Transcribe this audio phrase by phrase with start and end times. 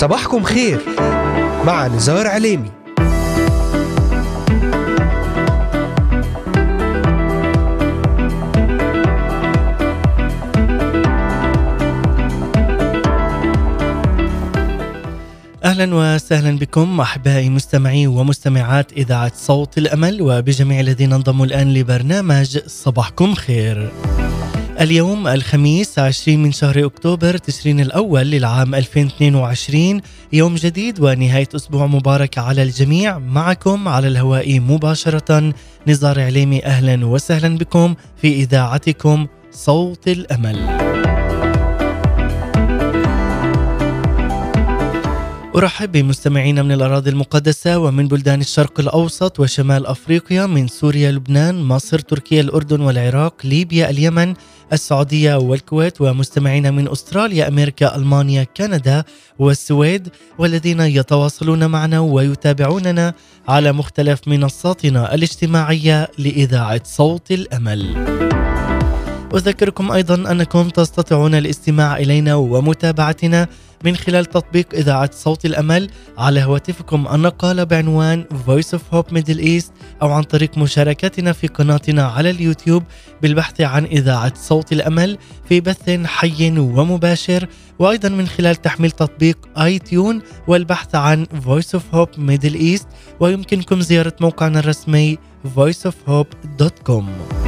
[0.00, 0.80] صباحكم خير
[1.66, 2.70] مع نزار عليمي
[15.64, 23.34] أهلا وسهلا بكم أحبائي مستمعي ومستمعات إذاعة صوت الأمل وبجميع الذين انضموا الآن لبرنامج صباحكم
[23.34, 23.90] خير.
[24.80, 30.00] اليوم الخميس 20 من شهر أكتوبر تشرين الأول للعام 2022
[30.32, 33.18] يوم جديد ونهاية أسبوع مباركه على الجميع.
[33.18, 35.54] معكم على الهواء مباشرة
[35.86, 36.64] نزار عليمي.
[36.64, 40.90] أهلا وسهلا بكم في إذاعتكم صوت الأمل.
[45.56, 51.98] أرحب بمستمعينا من الأراضي المقدسة ومن بلدان الشرق الأوسط وشمال أفريقيا من سوريا لبنان مصر
[51.98, 54.34] تركيا الأردن والعراق ليبيا اليمن
[54.72, 59.04] السعودية والكويت ومستمعينا من أستراليا أمريكا ألمانيا كندا
[59.38, 63.14] والسويد والذين يتواصلون معنا ويتابعوننا
[63.48, 67.96] على مختلف منصاتنا الاجتماعية لإذاعة صوت الأمل.
[69.34, 73.48] أذكركم أيضا أنكم تستطيعون الاستماع إلينا ومتابعتنا
[73.84, 79.70] من خلال تطبيق إذاعة صوت الأمل على هواتفكم النقالة بعنوان Voice of Hope Middle East
[80.02, 82.82] أو عن طريق مشاركتنا في قناتنا على اليوتيوب
[83.22, 89.78] بالبحث عن إذاعة صوت الأمل في بث حي ومباشر وأيضا من خلال تحميل تطبيق آي
[89.78, 92.86] تيون والبحث عن Voice of Hope Middle East
[93.20, 95.18] ويمكنكم زيارة موقعنا الرسمي
[95.56, 97.39] voiceofhope.com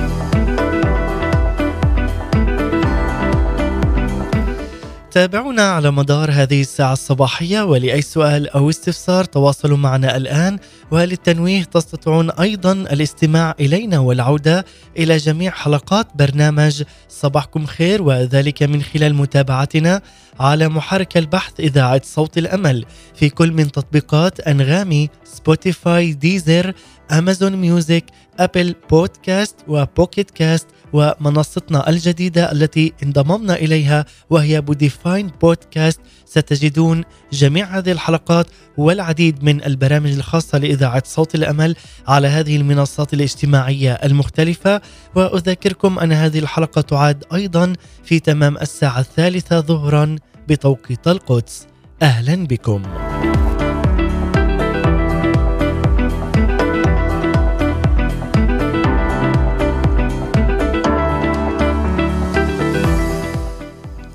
[5.12, 10.58] تابعونا على مدار هذه الساعة الصباحية ولأي سؤال أو استفسار تواصلوا معنا الآن
[10.90, 14.64] وللتنويه تستطيعون أيضا الاستماع إلينا والعودة
[14.98, 20.02] إلى جميع حلقات برنامج صباحكم خير وذلك من خلال متابعتنا
[20.40, 22.84] على محرك البحث إذاعة صوت الأمل.
[23.14, 26.72] في كل من تطبيقات أنغامي Spotify Deezer
[27.10, 28.04] Amazon Music
[28.38, 37.78] Apple Podcast و Pocket Cast ومنصتنا الجديدة التي انضممنا إليها وهي Podvine Podcast ستجدون جميع
[37.78, 41.76] هذه الحلقات والعديد من البرامج الخاصة لإذاعة صوت الأمل
[42.08, 44.80] على هذه المنصات الاجتماعية المختلفة.
[45.14, 47.72] وأذكركم أن هذه الحلقة تعاد أيضا
[48.04, 50.16] في تمام الساعة الثالثة ظهرا
[50.48, 51.66] بتوقيت القدس.
[52.02, 52.82] أهلا بكم.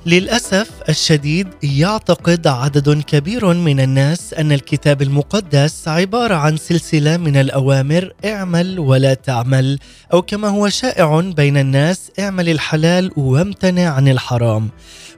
[0.07, 8.13] للأسف الشديد يعتقد عدد كبير من الناس أن الكتاب المقدس عبارة عن سلسلة من الأوامر
[8.25, 9.79] اعمل ولا تعمل
[10.13, 14.69] أو كما هو شائع بين الناس اعمل الحلال وامتنع عن الحرام.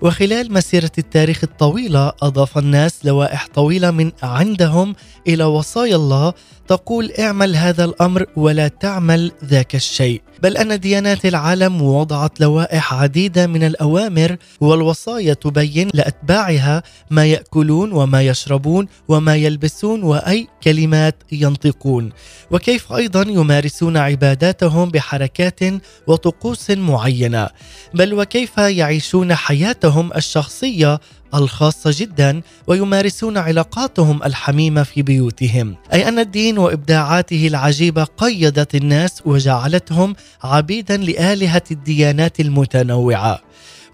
[0.02, 4.96] وخلال مسيرة التاريخ الطويلة أضاف الناس لوائح طويلة من عندهم
[5.28, 6.34] إلى وصايا الله
[6.70, 10.22] تقول اعمل هذا الأمر ولا تعمل ذاك الشيء.
[10.44, 18.22] بل أن ديانات العالم وضعت لوائح عديدة من الأوامر والوصايا تبين لأتباعها ما يأكلون وما
[18.22, 22.10] يشربون وما يلبسون وأي كلمات ينطقون.
[22.52, 25.60] وكيف أيضا يمارسون عباداتهم بحركات
[26.08, 27.50] وطقوس معينة؟
[27.94, 31.00] بل وكيف يعيشون حياتهم الشخصية
[31.36, 40.16] الخاصة جدا ويمارسون علاقاتهم الحميمة في بيوتهم، أي أن الدين وإبداعاته العجيبة قيدت الناس وجعلتهم
[40.44, 43.42] عبيدا لآلهة الديانات المتنوعة.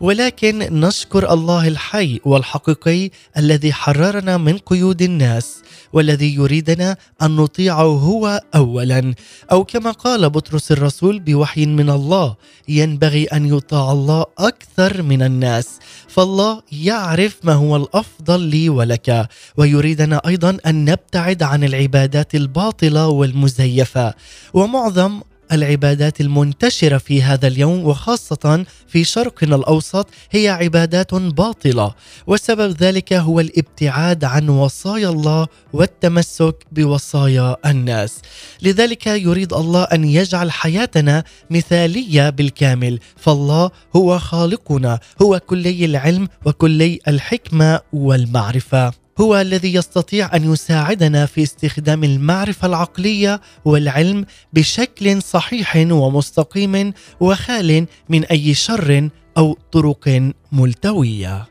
[0.02, 5.62] ولكن نشكر الله الحي والحقيقي الذي حررنا من قيود الناس
[5.94, 9.14] والذي يريدنا أن نطيعه هو اولا.
[9.52, 12.36] أو كما قال بطرس الرسول بوحي من الله
[12.70, 19.28] ينبغي أن يطاع الله أكثر من الناس فالله يعرف ما هو الأفضل لي ولك.
[19.58, 24.14] ويريدنا أيضا أن نبتعد عن العبادات الباطلة والمزيفة.
[24.54, 31.96] ومعظم العبادات المنتشرة في هذا اليوم وخاصة في شرقنا الأوسط هي عبادات باطلة.
[32.28, 38.22] وسبب ذلك هو الابتعاد عن وصايا الله والتمسك بوصايا الناس.
[38.62, 43.00] لذلك يريد الله أن يجعل حياتنا مثالية بالكامل.
[43.16, 49.05] فالله هو خالقنا هو كلي العلم وكلي الحكمة والمعرفة.
[49.22, 58.24] هو الذي يستطيع أن يساعدنا في استخدام المعرفة العقلية والعلم بشكل صحيح ومستقيم وخال من
[58.26, 61.46] أي شر أو طرق ملتوية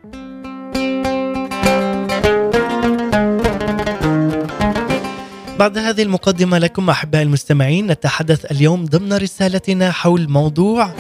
[5.59, 10.91] بعد هذه المقدمة لكم أحبائي المستمعين نتحدث اليوم ضمن رسالتنا حول موضوع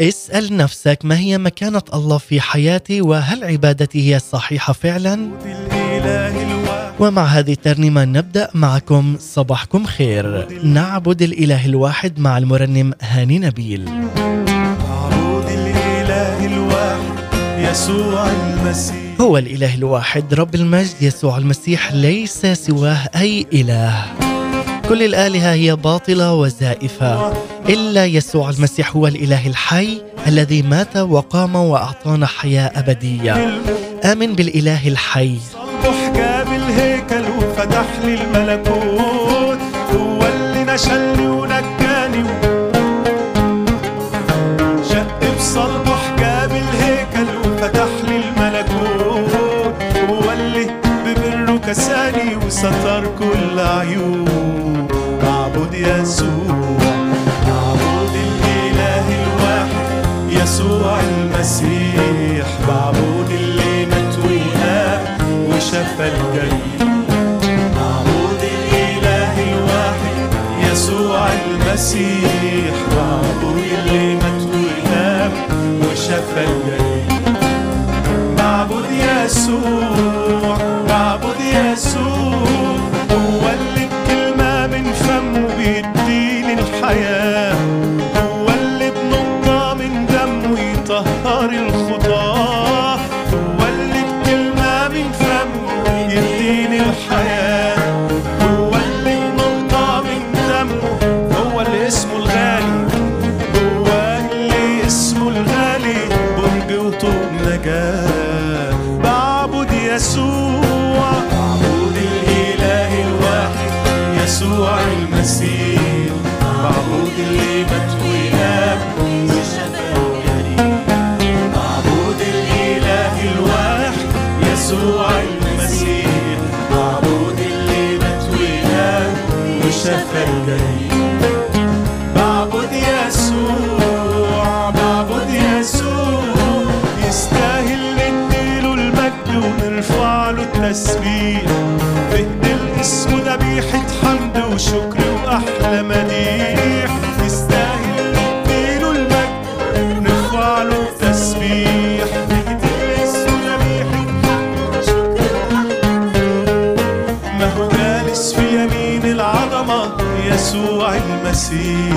[0.00, 5.30] اسأل نفسك ما هي مكانة الله في حياتي وهل عبادتي هي الصحيحة فعلا؟
[7.00, 10.48] ومع هذه الترنيمة نبدأ معكم صباحكم خير.
[10.64, 13.84] نعبد الإله الواحد مع المرنم هاني نبيل.
[13.84, 19.20] معبود الإله الواحد يسوع المسيح.
[19.20, 24.04] هو الإله الواحد رب المجد يسوع المسيح ليس سواه أي إله.
[24.88, 27.32] كل الآلهة هي باطلة وزائفة.
[27.68, 33.60] إلا يسوع المسيح هو الإله الحي الذي مات وقام وأعطانا حياة أبدية.
[34.04, 35.38] آمن بالإله الحي.
[37.56, 39.58] وفتح لي الملكوت
[39.94, 42.24] هو اللي نشلني ونجاني.
[44.90, 49.74] شق بصلبه حجاب الهيكل وفتح لي الملكوت
[50.10, 50.66] هو اللي
[51.06, 54.28] ببره كساني وستر كل عيوب
[55.22, 56.56] معبود يسوع
[57.48, 60.04] معبود الإله الواحد
[60.42, 62.46] يسوع المسيح.
[62.68, 64.16] معبود اللي مات
[65.48, 66.55] وشفى الجريح
[71.76, 75.32] المسيح معبود اللي مات وقام
[75.80, 76.44] وشفى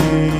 [0.09, 0.38] المسيح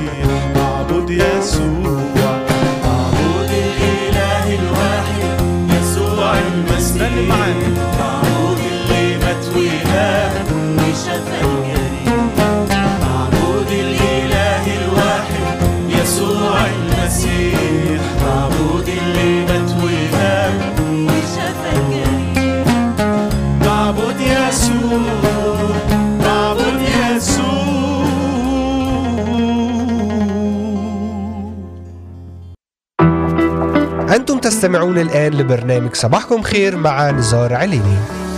[35.50, 38.29] الآن لبرنامج صباحكم خير مع نزار عليني.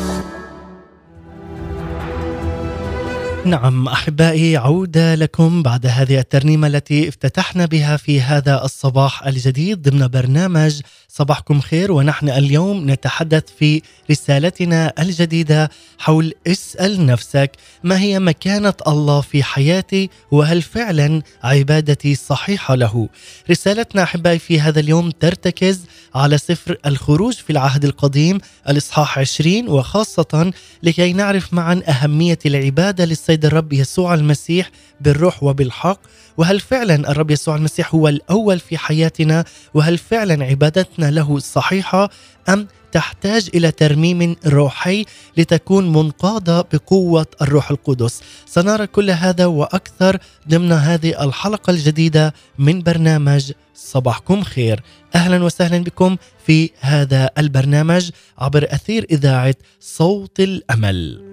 [3.47, 10.09] نعم أحبائي عودة لكم بعد هذه الترنيمة التي افتتحنا بها في هذا الصباح الجديد ضمن
[10.09, 17.51] برنامج صباحكم خير ونحن اليوم نتحدث في رسالتنا الجديدة حول اسأل نفسك
[17.85, 23.09] ما هي مكانة الله في حياتي وهل فعلا عبادتي صحيحة له؟
[23.51, 25.81] رسالتنا أحبائي في هذا اليوم ترتكز
[26.15, 33.32] على سفر الخروج في العهد القديم الإصحاح 20 وخاصة لكي نعرف معا أهمية العبادة للسيد
[33.45, 34.71] الرب يسوع المسيح
[35.01, 36.01] بالروح وبالحق؟
[36.37, 42.11] وهل فعلا الرب يسوع المسيح هو الأول في حياتنا؟ وهل فعلا عبادتنا له صحيحة؟
[42.49, 45.05] أم تحتاج إلى ترميم روحي
[45.37, 53.53] لتكون منقادة بقوة الروح القدس؟ سنرى كل هذا وأكثر ضمن هذه الحلقة الجديدة من برنامج
[53.75, 54.81] صباحكم خير.
[55.15, 61.32] أهلا وسهلا بكم في هذا البرنامج عبر أثير إذاعة صوت الأمل.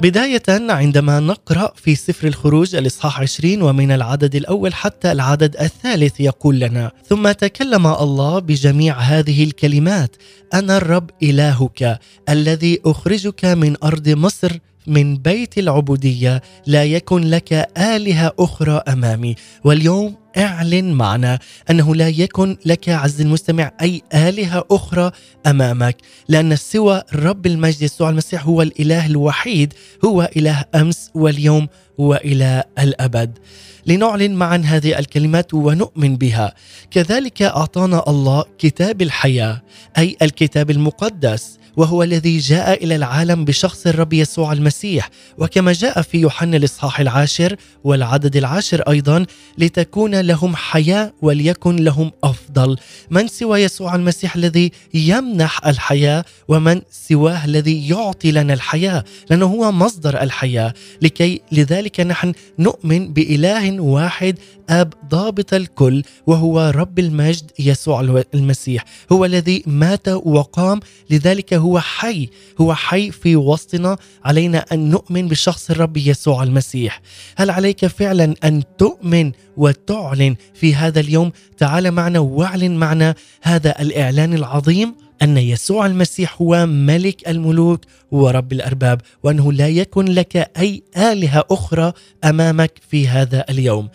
[0.00, 6.60] بداية عندما نقرأ في سفر الخروج الإصحاح 20 ومن العدد الأول حتى العدد الثالث يقول
[6.60, 10.16] لنا ثم تكلم الله بجميع هذه الكلمات
[10.54, 18.32] أنا الرب إلهك الذي أخرجك من أرض مصر من بيت العبودية لا يكن لك آلهة
[18.38, 19.34] أخرى أمامي.
[19.64, 21.38] واليوم اعلن معنا
[21.70, 25.10] أنه لا يكن لك عز المستمع أي آلهة أخرى
[25.46, 25.96] أمامك
[26.28, 31.68] لأن سوى رب المجد يسوع المسيح هو الإله الوحيد هو إله أمس واليوم
[31.98, 33.38] وإلى الأبد.
[33.86, 36.54] لنعلن معا هذه الكلمات ونؤمن بها.
[36.90, 39.62] كذلك أعطانا الله كتاب الحياة
[39.98, 41.59] أي الكتاب المقدس.
[41.80, 45.10] وهو الذي جاء إلى العالم بشخص الرب يسوع المسيح.
[45.38, 49.26] وكما جاء في يوحنا الإصحاح العاشر والعدد العاشر أيضا
[49.58, 52.76] لتكون لهم حياة وليكن لهم أفضل.
[53.10, 59.72] من سوى يسوع المسيح الذي يمنح الحياة ومن سواه الذي يعطي لنا الحياة؟ لأنه هو
[59.72, 60.74] مصدر الحياة.
[61.02, 64.38] لكي لذلك نحن نؤمن بإله واحد
[64.70, 68.84] آب ضابط الكل وهو رب المجد يسوع المسيح.
[69.12, 72.28] هو الذي مات وقام لذلك هو حي
[72.60, 73.96] هو حي في وسطنا.
[74.24, 77.00] علينا أن نؤمن بشخص الرب يسوع المسيح.
[77.36, 84.34] هل عليك فعلا أن تؤمن وتعلن في هذا اليوم؟ تعال معنا واعلن معنا هذا الإعلان
[84.34, 91.44] العظيم أن يسوع المسيح هو ملك الملوك ورب الأرباب وأنه لا يكن لك أي آلهة
[91.50, 91.92] أخرى
[92.24, 93.88] أمامك في هذا اليوم.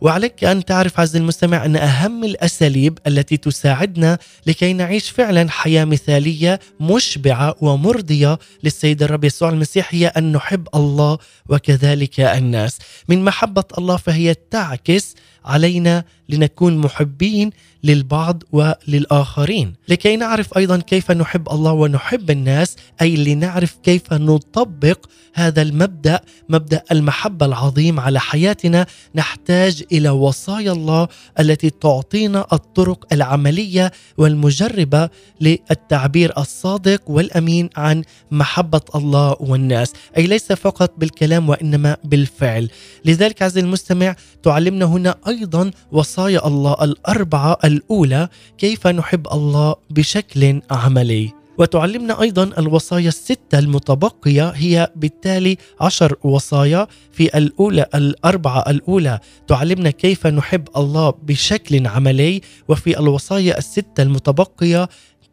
[0.00, 6.60] وعليك أن تعرف عز المستمع أن أهم الأساليب التي تساعدنا لكي نعيش فعلا حياة مثالية
[6.80, 12.78] مشبعة ومرضية للسيد الرب يسوع المسيح هي أن نحب الله وكذلك الناس.
[13.08, 17.50] من محبة الله فهي تعكس علينا لنكون محبين
[17.84, 19.74] للبعض وللآخرين.
[19.88, 26.82] لكي نعرف أيضا كيف نحب الله ونحب الناس أي لنعرف كيف نطبق هذا المبدأ مبدأ
[26.92, 31.08] المحبة العظيم على حياتنا نحتاج إلى وصايا الله
[31.40, 39.92] التي تعطينا الطرق العملية والمجربة للتعبير الصادق والأمين عن محبة الله والناس.
[40.16, 42.70] أي ليس فقط بالكلام وإنما بالفعل.
[43.04, 51.32] لذلك عزيزي المستمع تعلمنا هنا أيضا وصايا الله الأربعة الأولى كيف نحب الله بشكل عملي.
[51.58, 56.86] وتعلمنا أيضا الوصايا الستة المتبقية هي بالتالي عشر وصايا.
[57.12, 59.18] في الأولى الأربعة الأولى
[59.48, 62.40] تعلمنا كيف نحب الله بشكل عملي.
[62.68, 64.88] وفي الوصايا الستة المتبقية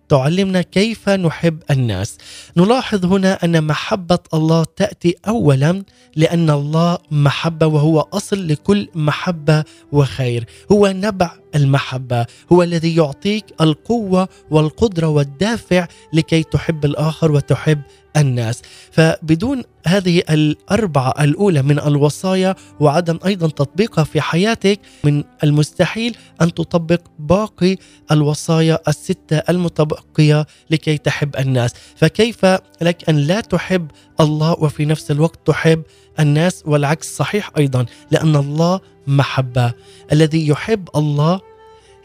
[0.10, 2.18] تعلمنا كيف نحب الناس.
[2.58, 5.84] نلاحظ هنا أن محبة الله تأتي اولا
[6.16, 10.46] لأن الله محبة وهو أصل لكل محبة وخير.
[10.72, 17.82] هو نبع المحبة هو الذي يعطيك القوة والقدرة والدافع لكي تحب الآخر وتحب
[18.17, 18.62] الناس.
[18.91, 27.01] فبدون هذه الأربعة الأولى من الوصايا وعدم أيضا تطبيقها في حياتك من المستحيل أن تطبق
[27.20, 27.77] باقي
[28.12, 31.74] الوصايا الستة المتبقية لكي تحب الناس.
[31.96, 32.46] فكيف
[32.82, 35.84] لك أن لا تحب الله وفي نفس الوقت تحب
[36.20, 39.74] الناس والعكس صحيح أيضا لأن الله محبة.
[40.12, 41.41] الذي يحب الله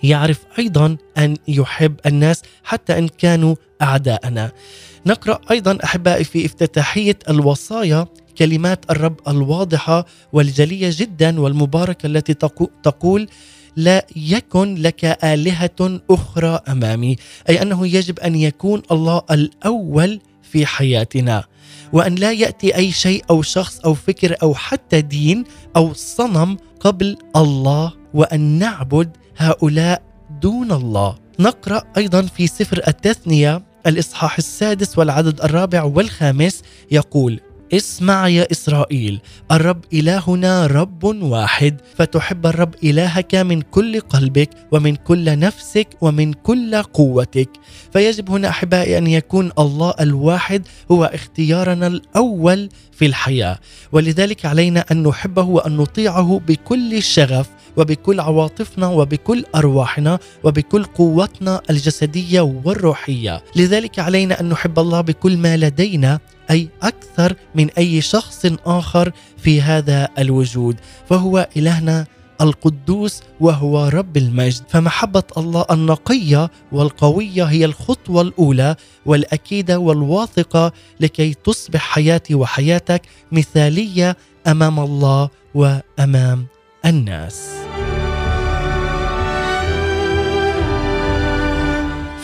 [0.02, 4.52] يعرف أيضا أن يحب الناس حتى إن كانوا أعداءنا.
[5.06, 8.06] نقرأ أيضا أحبائي في افتتاحية الوصايا
[8.38, 12.34] كلمات الرب الواضحة والجلية جدا والمباركة التي
[12.82, 13.28] تقول
[13.76, 17.16] لا يكن لك آلهة أخرى أمامي
[17.48, 21.44] أي أنه يجب أن يكون الله الأول في حياتنا
[21.92, 25.44] وأن لا يأتي أي شيء أو شخص أو فكر أو حتى دين
[25.76, 30.02] أو صنم قبل الله وأن نعبد هؤلاء
[30.42, 31.18] دون الله.
[31.38, 37.40] نقرأ أيضا في سفر التثنية الإصحاح السادس والعدد الرابع والخامس يقول
[37.72, 39.20] اسمع يا إسرائيل
[39.52, 46.82] الرب إلهنا رب واحد فتحب الرب إلهك من كل قلبك ومن كل نفسك ومن كل
[46.82, 47.48] قوتك.
[47.92, 53.58] فيجب هنا أحبائي أن يكون الله الواحد هو اختيارنا الأول في الحياة.
[53.92, 62.40] ولذلك علينا أن نحبه وأن نطيعه بكل شغف وبكل عواطفنا وبكل أرواحنا وبكل قوتنا الجسدية
[62.40, 63.44] والروحية.
[63.56, 66.20] لذلك علينا أن نحب الله بكل ما لدينا
[66.50, 70.76] أي أكثر من أي شخص آخر في هذا الوجود
[71.08, 72.06] فهو إلهنا
[72.40, 74.62] القدوس وهو رب المجد.
[74.68, 78.76] فمحبة الله النقية والقوية هي الخطوة الأولى
[79.06, 83.02] والأكيدة والواثقة لكي تصبح حياتي وحياتك
[83.32, 86.46] مثالية أمام الله وأمام
[86.86, 87.67] الناس.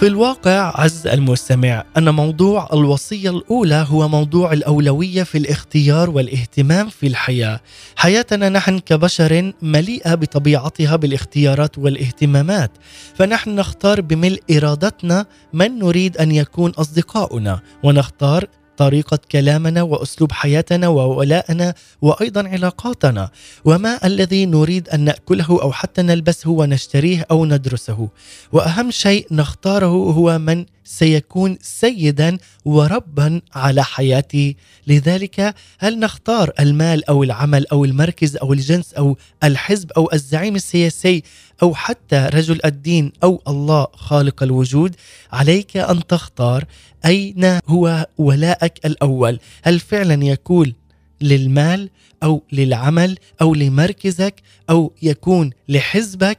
[0.00, 7.06] في الواقع عز المستمع أن موضوع الوصية الأولى هو موضوع الأولوية في الاختيار والاهتمام في
[7.06, 7.60] الحياة.
[7.96, 12.70] حياتنا نحن كبشر مليئة بطبيعتها بالاختيارات والاهتمامات،
[13.14, 18.44] فنحن نختار بملء إرادتنا من نريد أن يكون أصدقاؤنا، ونختار
[18.76, 23.30] طريقة كلامنا وأسلوب حياتنا وولائنا وأيضا علاقاتنا.
[23.64, 28.08] وما الذي نريد أن نأكله أو حتى نلبسه ونشتريه أو ندرسه.
[28.52, 34.56] وأهم شيء نختاره هو من سيكون سيدا وربا على حياتي.
[34.86, 41.22] لذلك هل نختار المال أو العمل أو المركز أو الجنس أو الحزب أو الزعيم السياسي
[41.62, 44.96] أو حتى رجل الدين أو الله خالق الوجود
[45.32, 46.64] عليك أن تختار
[47.06, 49.38] أين هو ولائك الأول.
[49.62, 50.72] هل فعلا يكون
[51.20, 51.90] للمال
[52.22, 56.38] أو للعمل أو لمركزك أو يكون لحزبك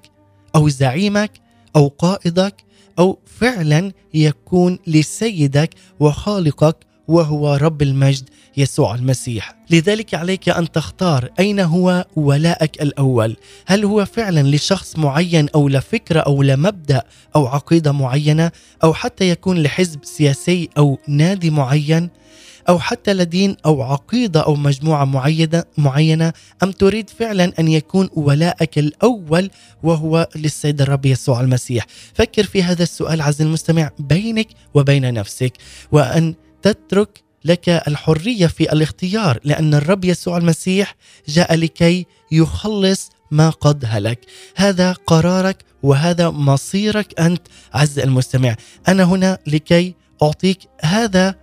[0.55, 1.31] أو زعيمك
[1.75, 2.63] أو قائدك
[2.99, 5.69] أو فعلا يكون لسيدك
[5.99, 8.29] وخالقك وهو رب المجد.
[8.57, 9.55] يسوع المسيح.
[9.69, 13.35] لذلك عليك أن تختار أين هو ولائك الأول.
[13.65, 17.03] هل هو فعلا لشخص معين أو لفكرة أو لمبدأ
[17.35, 18.51] أو عقيدة معينة؟
[18.83, 22.09] أو حتى يكون لحزب سياسي أو نادي معين؟
[22.69, 26.33] أو حتى لدين أو عقيدة أو مجموعة معينه معينة؟
[26.63, 29.49] أم تريد فعلا أن يكون ولائك الأول
[29.83, 35.53] وهو للسيد الرب يسوع المسيح؟ فكر في هذا السؤال عز المستمع بينك وبين نفسك.
[35.91, 40.95] وأن تترك لك الحرية في الاختيار لأن الرب يسوع المسيح
[41.27, 44.19] جاء لكي يخلص ما قد هلك.
[44.55, 47.41] هذا قرارك وهذا مصيرك أنت
[47.73, 48.55] عز المستمع.
[48.87, 51.35] أنا هنا لكي أعطيك هذا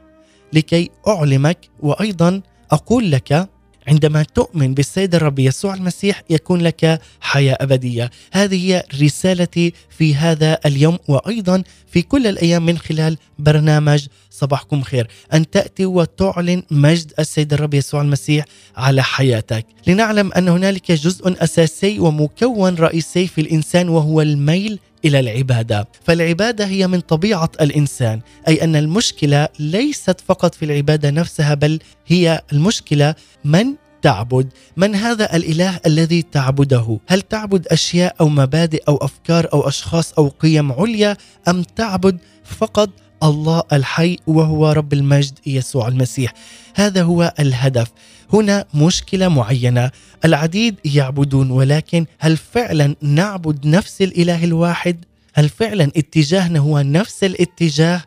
[0.52, 3.48] لكي أعلمك وأيضا أقول لك
[3.88, 10.58] عندما تؤمن بالسيد الرب يسوع المسيح يكون لك حياة أبدية، هذه هي رسالتي في هذا
[10.66, 14.06] اليوم وأيضا في كل الأيام من خلال برنامج
[14.42, 18.44] صباحكم خير، أن تأتي وتعلن مجد السيد الرب يسوع المسيح
[18.76, 25.88] على حياتك، لنعلم أن هنالك جزء أساسي ومكون رئيسي في الإنسان وهو الميل إلى العبادة،
[26.04, 32.42] فالعبادة هي من طبيعة الإنسان، أي أن المشكلة ليست فقط في العبادة نفسها بل هي
[32.52, 36.98] المشكلة من تعبد من هذا الإله الذي تعبده.
[37.08, 41.16] هل تعبد أشياء أو مبادئ أو أفكار أو أشخاص أو قيم عليا
[41.48, 42.90] أم تعبد فقط
[43.22, 46.32] الله الحي وهو رب المجد يسوع المسيح.
[46.74, 47.88] هذا هو الهدف.
[48.32, 49.90] هنا مشكلة معينة.
[50.24, 58.02] العديد يعبدون ولكن هل فعلا نعبد نفس الإله الواحد؟ هل فعلا اتجاهنا هو نفس الاتجاه؟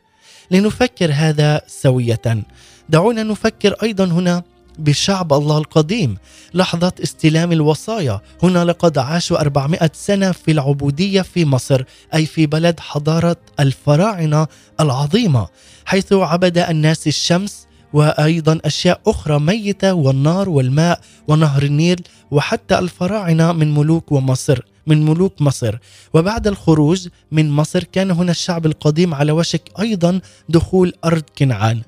[0.52, 2.44] لنفكر هذا سوية.
[2.90, 4.44] دعونا نفكر أيضا هنا
[4.80, 6.18] بشعب الله القديم.
[6.54, 8.22] لحظة استلام الوصايا.
[8.44, 11.84] هنا لقد عاشوا 400 سنة في العبودية في مصر
[12.14, 14.48] أي في بلد حضارة الفراعنة
[14.80, 15.48] العظيمة
[15.86, 23.74] حيث عبد الناس الشمس وأيضا أشياء أخرى ميتة والنار والماء ونهر النيل وحتى الفراعنة من
[23.74, 24.60] ملوك ومصر.
[24.88, 25.78] من ملوك مصر.
[26.14, 31.82] وبعد الخروج من مصر كان هنا الشعب القديم على وشك أيضا دخول أرض كنعان.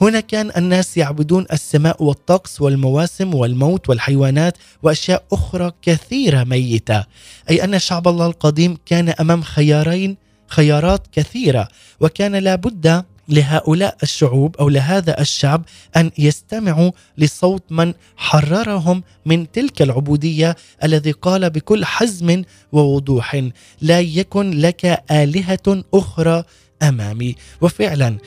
[0.00, 7.04] هنا كان الناس يعبدون السماء والطقس والمواسم والموت والحيوانات وأشياء أخرى كثيرة ميتة.
[7.50, 10.16] أي أن شعب الله القديم كان أمام خيارين
[10.48, 11.68] خيارات كثيرة.
[12.00, 15.64] وكان لابد لهؤلاء الشعوب أو لهذا الشعب
[15.96, 23.42] أن يستمعوا لصوت من حررهم من تلك العبودية الذي قال بكل حزم ووضوح
[23.80, 26.44] لا يكن لك آلهة أخرى
[26.82, 27.34] أمامي.
[27.60, 28.18] وفعلا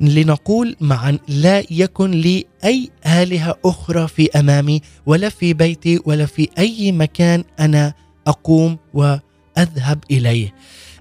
[0.00, 6.48] لنقول معا لا يكن لي أي آلهة أخرى في أمامي ولا في بيتي ولا في
[6.58, 7.94] أي مكان أنا
[8.26, 10.54] أقوم وأذهب إليه.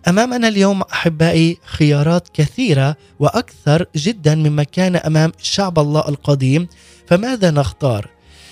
[0.07, 6.67] أمامنا اليوم أحبائي خيارات كثيرة وأكثر جدا مما كان أمام شعب الله القديم
[7.07, 8.09] فماذا نختار؟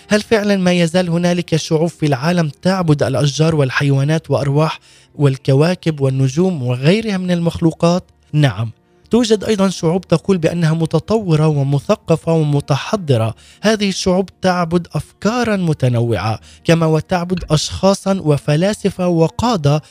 [0.10, 4.80] هل فعلا ما يزال هنالك شعوب في العالم تعبد الأشجار والحيوانات وأرواح
[5.16, 8.72] والكواكب والنجوم وغيرها من المخلوقات؟ نعم.
[9.10, 13.36] توجد أيضا شعوب تقول بأنها متطورة ومثقفة ومتحضرة.
[13.62, 19.82] هذه الشعوب تعبد افكارا متنوعة كما وتعبد اشخاصا وفلاسفة وقادة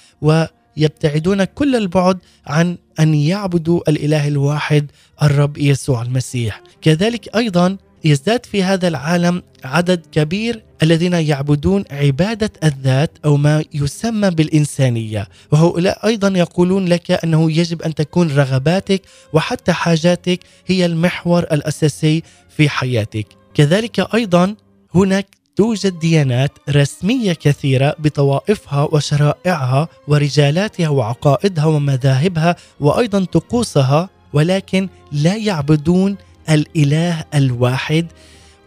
[0.79, 4.91] ويبتعدون كل البعد عن أن يعبدوا الإله الواحد
[5.23, 6.63] الرب يسوع المسيح.
[6.83, 14.31] كذلك أيضا يزداد في هذا العالم عدد كبير الذين يعبدون عبادة الذات أو ما يسمى
[14.31, 15.29] بالإنسانية.
[15.53, 19.03] وهؤلاء أيضا يقولون لك أنه يجب أن تكون رغباتك
[19.33, 23.27] وحتى حاجاتك هي المحور الأساسي في حياتك.
[23.55, 24.55] كذلك أيضا
[24.95, 36.17] هناك توجد ديانات رسمية كثيرة بطوائفها وشرائعها ورجالاتها وعقائدها ومذاهبها وأيضا طقوسها ولكن لا يعبدون
[36.51, 38.07] الإله الواحد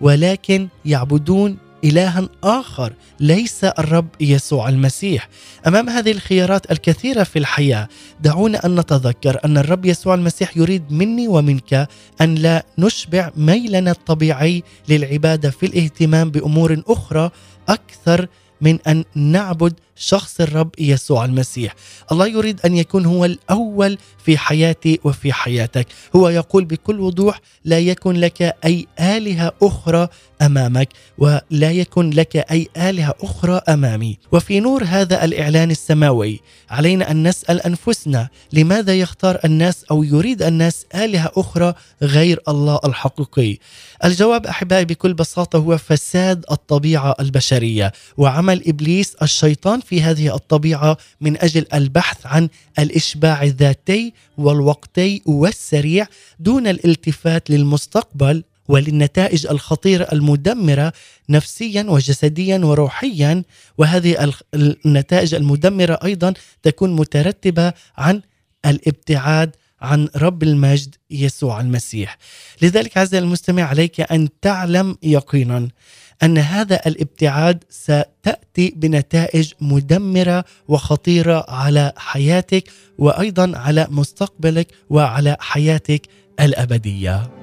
[0.02, 5.30] ولكن يعبدون إلها آخر ليس الرب يسوع المسيح.
[5.68, 7.88] أمام هذه الخيارات الكثيرة في الحياة
[8.22, 11.88] دعونا أن نتذكر أن الرب يسوع المسيح يريد مني ومنك
[12.22, 17.30] أن لا نشبع ميلنا الطبيعي للعبادة في الاهتمام بأمور أخرى
[17.70, 18.28] أكثر
[18.62, 21.76] من أن نعبد شخص الرب يسوع المسيح.
[22.12, 25.88] الله يريد أن يكون هو الأول في حياتي وفي حياتك.
[26.16, 30.08] هو يقول بكل وضوح لا يكن لك أي آلهة أخرى
[30.42, 34.18] أمامك ولا يكن لك أي آلهة أخرى أمامي.
[34.32, 40.86] وفي نور هذا الإعلان السماوي علينا أن نسأل أنفسنا لماذا يختار الناس أو يريد الناس
[40.96, 43.58] آلهة أخرى غير الله الحقيقي؟
[44.06, 51.38] الجواب أحبائي بكل بساطة هو فساد الطبيعة البشرية وعمل إبليس الشيطان في هذه الطبيعة من
[51.38, 56.08] أجل البحث عن الإشباع الذاتي والوقتي والسريع
[56.40, 60.94] دون الالتفات للمستقبل وللنتائج الخطيره المدمرة
[61.30, 63.44] نفسيا وجسديا وروحيا.
[63.78, 64.34] وهذه
[64.86, 68.22] النتائج المدمرة أيضا تكون مترتبة عن
[68.66, 72.18] الابتعاد عن رب المجد يسوع المسيح.
[72.62, 75.68] لذلك عزيزي المستمع عليك أن تعلم يقينا
[76.24, 82.64] أن هذا الابتعاد ستأتي بنتائج مدمرة وخطيرة على حياتك
[82.98, 86.02] وأيضا على مستقبلك وعلى حياتك
[86.40, 87.43] الأبدية.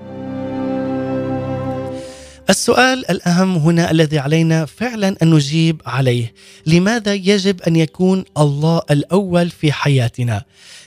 [2.51, 6.33] السؤال الأهم هنا الذي علينا فعلا أن نجيب عليه.
[6.67, 10.43] لماذا يجب أن يكون الله الأول في حياتنا؟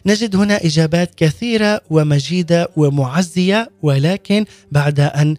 [0.06, 5.36] نجد هنا إجابات كثيرة ومجيدة ومعزية ولكن بعد أن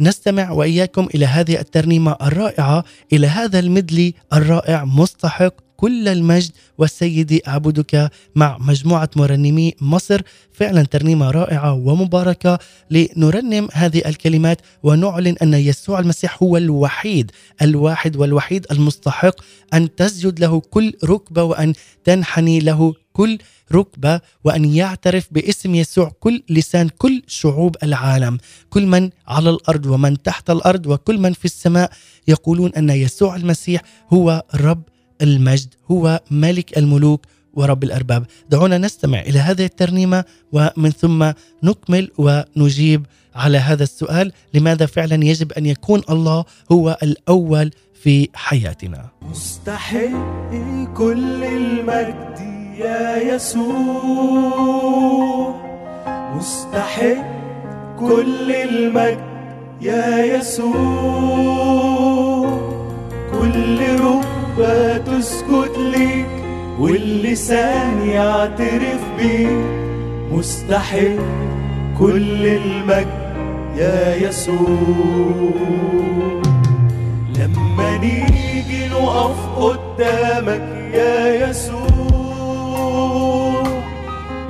[0.00, 8.10] نستمع وإياكم إلى هذه الترنيمة الرائعة إلى هذا المدلي الرائع مستحق كل المجد والسيدي أعبدك
[8.34, 10.20] مع مجموعة مرنمي مصر.
[10.52, 12.58] فعلا ترنيمة رائعة ومباركة
[12.90, 17.30] لنرنم هذه الكلمات ونعلن أن يسوع المسيح هو الوحيد
[17.62, 19.34] الواحد والوحيد المستحق
[19.74, 21.72] أن تسجد له كل ركبة وأن
[22.04, 23.38] تنحني له كل
[23.72, 28.38] ركبة وأن يعترف باسم يسوع كل لسان كل شعوب العالم.
[28.70, 31.90] كل من على الأرض ومن تحت الأرض وكل من في السماء
[32.28, 34.82] يقولون أن يسوع المسيح هو رب
[35.22, 37.20] المجد هو ملك الملوك
[37.54, 38.26] ورب الأرباب.
[38.50, 45.52] دعونا نستمع إلى هذه الترنيمة ومن ثم نكمل ونجيب على هذا السؤال لماذا فعلا يجب
[45.52, 47.70] أن يكون الله هو الأول
[48.02, 50.10] في حياتنا؟ مستحق
[50.96, 52.36] كل المجد
[52.78, 54.46] يا يسوع.
[56.36, 57.36] مستحق
[57.98, 59.26] كل المجد
[59.80, 60.76] يا يسوع.
[63.32, 63.80] كل
[64.58, 66.26] ركبة تسجد ليك
[66.78, 69.66] واللسان يعترف بيك.
[70.32, 71.16] مستحق
[71.98, 73.36] كل المجد
[73.76, 75.50] يا يسوع.
[77.38, 81.86] لما نيجي نقف قدامك يا يسوع.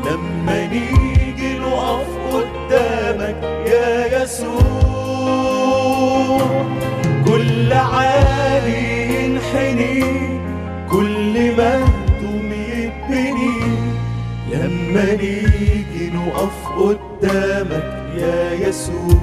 [0.06, 4.66] لما نيجي نقف قدامك يا يسوع.
[7.24, 8.15] كل عالي
[9.46, 10.00] ينحني
[10.90, 13.58] كل مهدوم يتبني
[14.52, 19.20] لما نيجي نقف قدامك يا يسوع.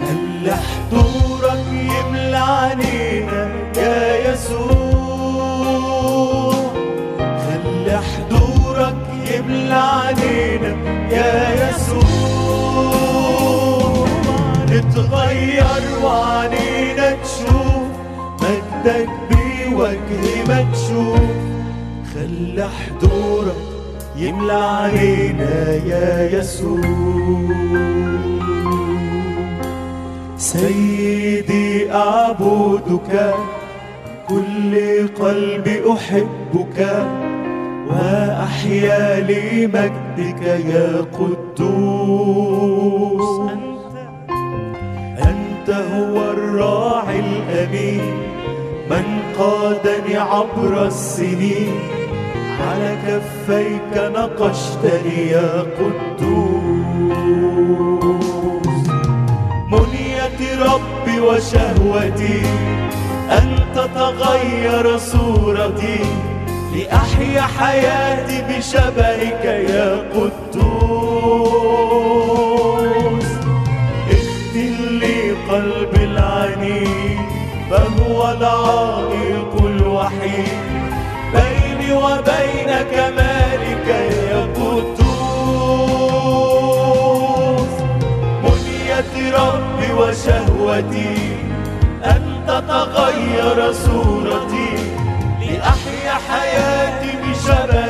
[0.00, 5.50] خلي حضورك يملى علينا يا يسوع.
[7.18, 8.96] خلي حضورك
[9.34, 10.72] يملى علينا
[11.10, 12.06] يا يسوع.
[14.70, 17.55] نتغير وعنينا تشوف
[18.86, 21.20] مجدك بوجه مكشوف
[22.14, 23.56] خلي حضورك
[24.16, 26.80] يملى علينا يا يسوع.
[30.36, 33.34] سيدي أعبدك
[34.28, 34.72] كل
[35.20, 37.06] قلبي أحبك
[37.88, 42.50] وأحيا لمجدك يا قدوس.
[45.18, 48.35] أنت هو الراعي الأمين.
[48.90, 49.04] من
[49.38, 51.80] قادني عبر السنين
[52.60, 56.86] على كفيك نقشتني يا قدوس.
[59.70, 62.42] منية ربي وشهوتي
[63.30, 66.00] أن تتغير صورتي
[66.74, 71.55] لأحيا حياتي بشبهك يا قدوس.
[78.32, 80.58] العائق الوحيد
[81.32, 83.88] بيني وبين كمالك
[84.30, 85.06] يا قدوس
[88.42, 91.16] منية ربي وشهوتي
[92.46, 94.72] تتغير صورتي.
[95.40, 97.85] لأحيا حياتي بشبهك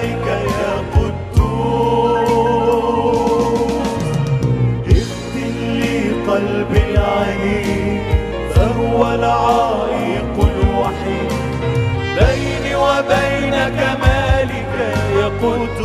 [15.42, 15.75] يا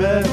[0.00, 0.24] دماء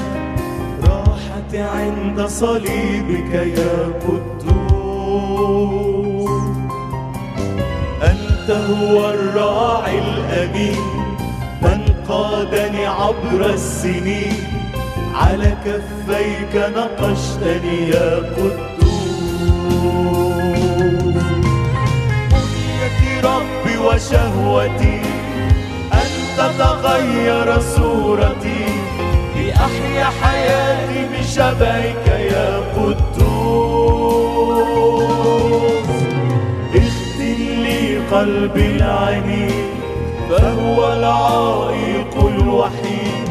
[0.83, 5.27] راحتي عند صليبك يا قدوس.
[8.03, 10.77] أنت هو الراعي الأمين
[11.61, 14.43] من قادني عبر السنين.
[15.13, 18.87] على كفيك نقشتني يا قدوس.
[22.31, 25.01] بنيتي ربي وشهوتي
[25.93, 28.66] أن تتغير صورتي.
[29.67, 34.07] لأحيا حياتي بشبهك يا قدوس.
[36.75, 39.67] اختم لي قلبي العنيد
[40.29, 43.27] فهو العائق الوحيد.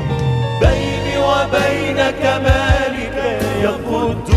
[0.61, 3.16] بيني وبين كمالك
[3.62, 4.37] يا قدوس.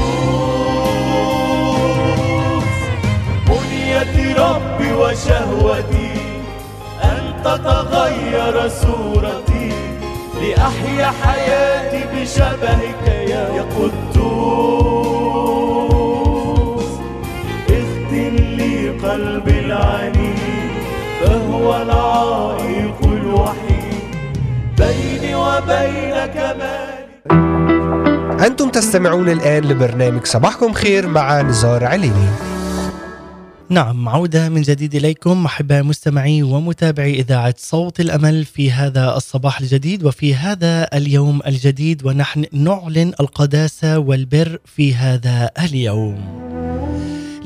[3.47, 6.12] بنيتي ربي وشهوتي
[7.03, 9.48] أن تتغير صورتي.
[10.41, 14.10] لأحيا حياتي بشبهك يا قدوس.
[17.69, 20.71] اختم لي قلبي العنيد
[21.21, 24.04] فهو العائق الوحيد.
[24.78, 27.10] بيني وبين كمالك
[28.45, 32.30] أنتم تستمعون الآن لبرنامج صباحكم خير مع نزار عليني.
[33.71, 40.03] نعم عودة من جديد إليكم أحباء مستمعي ومتابعي إذاعة صوت الأمل في هذا الصباح الجديد
[40.03, 46.48] وفي هذا اليوم الجديد ونحن نعلن القداسة والبر في هذا اليوم.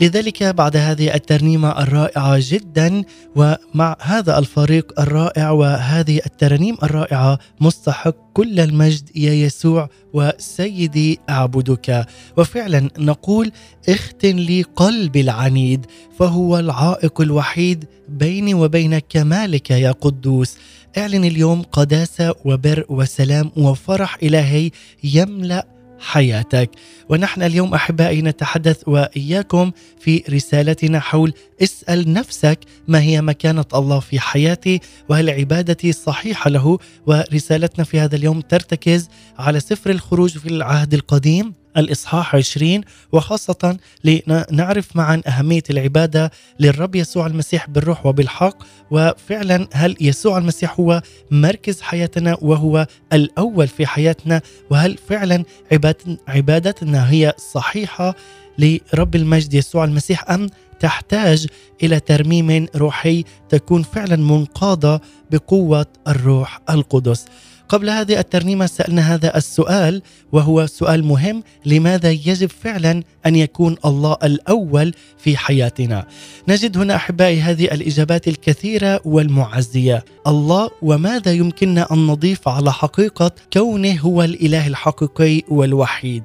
[0.03, 3.03] لذلك بعد هذه الترنيمة الرائعة جدا
[3.35, 12.05] ومع هذا الفريق الرائع وهذه الترانيم الرائعة مستحق كل المجد يا يسوع وسيدي أعبدك.
[12.37, 13.51] وفعلا نقول
[13.89, 15.85] اختن لي قلبي العنيد
[16.19, 20.57] فهو العائق الوحيد بيني وبين كمالك يا قدوس.
[20.97, 24.71] اعلن اليوم قداسة وبر وسلام وفرح إلهي
[25.03, 25.72] يملأ
[26.03, 26.69] حياتك.
[27.09, 34.19] ونحن اليوم أحبائي نتحدث وإياكم في رسالتنا حول اسأل نفسك ما هي مكانة الله في
[34.19, 40.93] حياتي وهل عبادتي صحيحة له؟ ورسالتنا في هذا اليوم ترتكز على سفر الخروج في العهد
[40.93, 41.62] القديم.
[41.77, 42.81] الإصحاح 20
[43.11, 48.57] وخاصة لنعرف معا أهمية العبادة للرب يسوع المسيح بالروح وبالحق.
[48.91, 57.11] وفعلا هل يسوع المسيح هو مركز حياتنا وهو الأول في حياتنا؟ وهل فعلا عبادت- عبادتنا
[57.11, 58.15] هي صحيحة
[58.57, 61.47] لرب المجد يسوع المسيح أم تحتاج
[61.83, 67.25] إلى ترميم روحي تكون فعلا منقادة بقوة الروح القدس؟
[67.69, 74.17] قبل هذه الترنيمة سألنا هذا السؤال وهو سؤال مهم لماذا يجب فعلا أن يكون الله
[74.23, 76.05] الأول في حياتنا؟
[76.47, 80.05] نجد هنا أحبائي هذه الإجابات الكثيرة والمعزية.
[80.27, 86.23] الله وماذا يمكننا أن نضيف على حقيقة كونه هو الإله الحقيقي والوحيد؟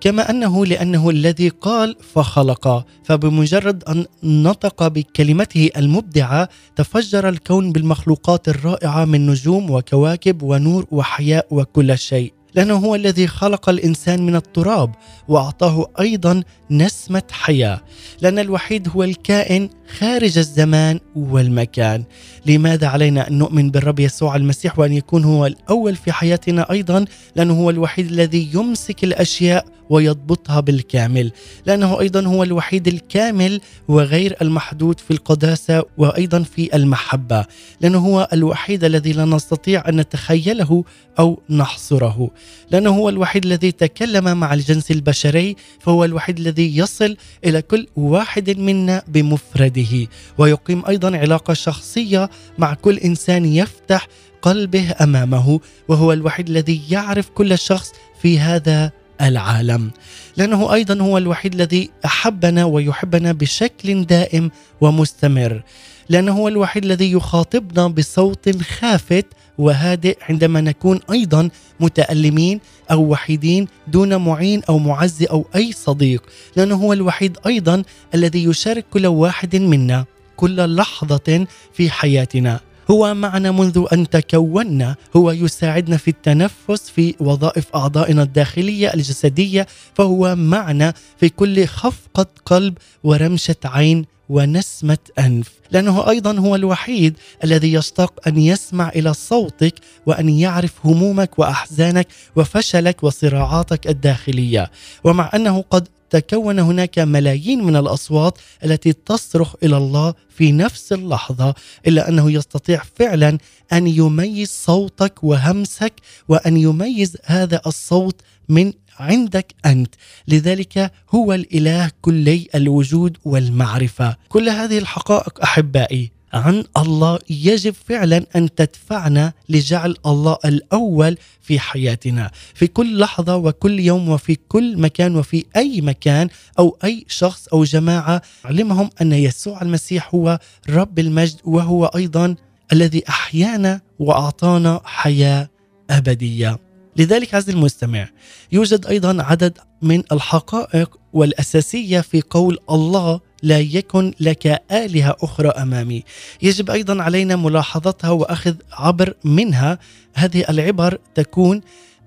[0.00, 9.04] كما أنه لأنه الذي قال فخلق فبمجرد أن نطق بكلمته المبدعة تفجر الكون بالمخلوقات الرائعة
[9.04, 12.32] من نجوم وكواكب ونور وحياه وكل شيء.
[12.54, 14.94] لأنه هو الذي خلق الإنسان من التراب
[15.28, 17.80] وأعطاه أيضا نسمة حياة.
[18.22, 22.04] لأن الوحيد هو الكائن خارج الزمان والمكان.
[22.46, 27.04] لماذا علينا أن نؤمن بالرب يسوع المسيح وأن يكون هو الأول في حياتنا أيضا؟
[27.36, 31.32] لأنه هو الوحيد الذي يمسك الأشياء ويضبطها بالكامل.
[31.66, 37.44] لأنه أيضا هو الوحيد الكامل وغير المحدود في القداسة وأيضا في المحبة.
[37.80, 40.84] لأنه هو الوحيد الذي لا نستطيع أن نتخيله
[41.18, 42.30] أو نحصره.
[42.70, 48.58] لأنه هو الوحيد الذي تكلم مع الجنس البشري فهو الوحيد الذي يصل إلى كل واحد
[48.58, 49.79] منا بمفرده.
[49.80, 54.06] بيده ويقيم أيضا علاقة شخصية مع كل إنسان يفتح
[54.42, 59.90] قلبه أمامه وهو الوحيد الذي يعرف كل شخص في هذا العالم.
[60.36, 65.62] لأنه أيضا هو الوحيد الذي أحبنا ويحبنا بشكل دائم ومستمر.
[66.08, 69.26] لأنه هو الوحيد الذي يخاطبنا بصوت خافت
[69.60, 76.22] وهادئ عندما نكون أيضا متألمين أو وحيدين دون معين أو معزي أو أي صديق
[76.56, 77.82] لأنه هو الوحيد أيضا
[78.14, 80.04] الذي يشارك كل واحد منا
[80.36, 82.60] كل لحظة في حياتنا.
[82.90, 90.36] هو معنا منذ أن تكونا هو يساعدنا في التنفس في وظائف أعضائنا الداخلية الجسدية فهو
[90.36, 98.28] معنا في كل خفقة قلب ورمشة عين ونسمة أنف لأنه أيضا هو الوحيد الذي يشتاق
[98.28, 99.74] أن يسمع إلى صوتك
[100.06, 104.70] وأن يعرف همومك وأحزانك وفشلك وصراعاتك الداخلية.
[105.04, 111.54] ومع أنه قد تكون هناك ملايين من الأصوات التي تصرخ إلى الله في نفس اللحظة
[111.86, 113.38] إلا أنه يستطيع فعلا
[113.72, 115.92] أن يميز صوتك وهمسك
[116.28, 119.94] وأن يميز هذا الصوت من عندك أنت.
[120.28, 124.16] لذلك هو الإله كلي الوجود والمعرفة.
[124.28, 132.30] كل هذه الحقائق أحبائي عن الله يجب فعلا أن تدفعنا لجعل الله الأول في حياتنا.
[132.54, 137.64] في كل لحظة وكل يوم وفي كل مكان وفي أي مكان أو أي شخص أو
[137.64, 142.34] جماعة علمهم أن يسوع المسيح هو رب المجد وهو أيضا
[142.72, 145.48] الذي أحيانا وأعطانا حياة
[145.90, 146.69] أبدية.
[146.96, 148.08] لذلك عزيزي المستمع
[148.52, 156.04] يوجد أيضا عدد من الحقائق والأساسية في قول الله لا يكن لك آلهة أخرى أمامي.
[156.42, 159.78] يجب أيضا علينا ملاحظتها وأخذ عبر منها.
[160.14, 161.60] هذه العبر تكون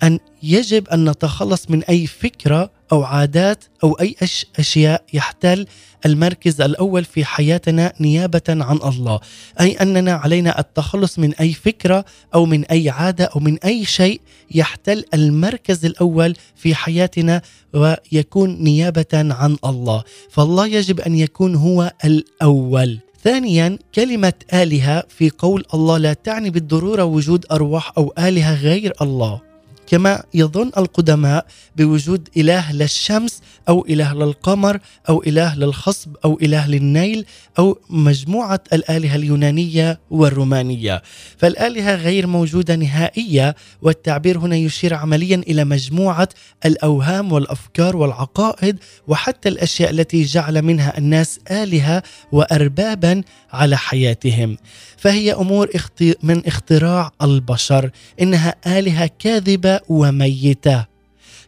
[0.04, 4.15] أن يجب أن نتخلص من أي فكرة أو عادات أو أي
[4.60, 5.65] أشياء يحتل
[6.06, 9.19] المركز الأول في حياتنا نيابة عن الله،
[9.60, 14.21] أي أننا علينا التخلص من أي فكرة أو من أي عادة أو من أي شيء
[14.51, 17.41] يحتل المركز الأول في حياتنا
[17.73, 22.99] ويكون نيابة عن الله، فالله يجب أن يكون هو الأول.
[23.23, 29.53] ثانيا كلمة آلهة في قول الله لا تعني بالضرورة وجود أرواح أو آلهة غير الله.
[29.88, 31.46] كما يظن القدماء
[31.78, 37.26] بوجود إله للشمس أو إله للقمر أو إله للخصب أو إله للنيل
[37.60, 41.02] أو مجموعة الآلهة اليونانية والرومانية.
[41.38, 46.30] فالآلهة غير موجودة نهائية والتعبير هنا يشير عمليا إلى مجموعة
[46.65, 54.58] الأوهام والأفكار والعقائد وحتى الأشياء التي جعل منها الناس آلهة واربابا على حياتهم.
[55.04, 55.70] فهي أمور
[56.24, 60.86] من اختراع البشر إنها آلهة كاذبة وميتة.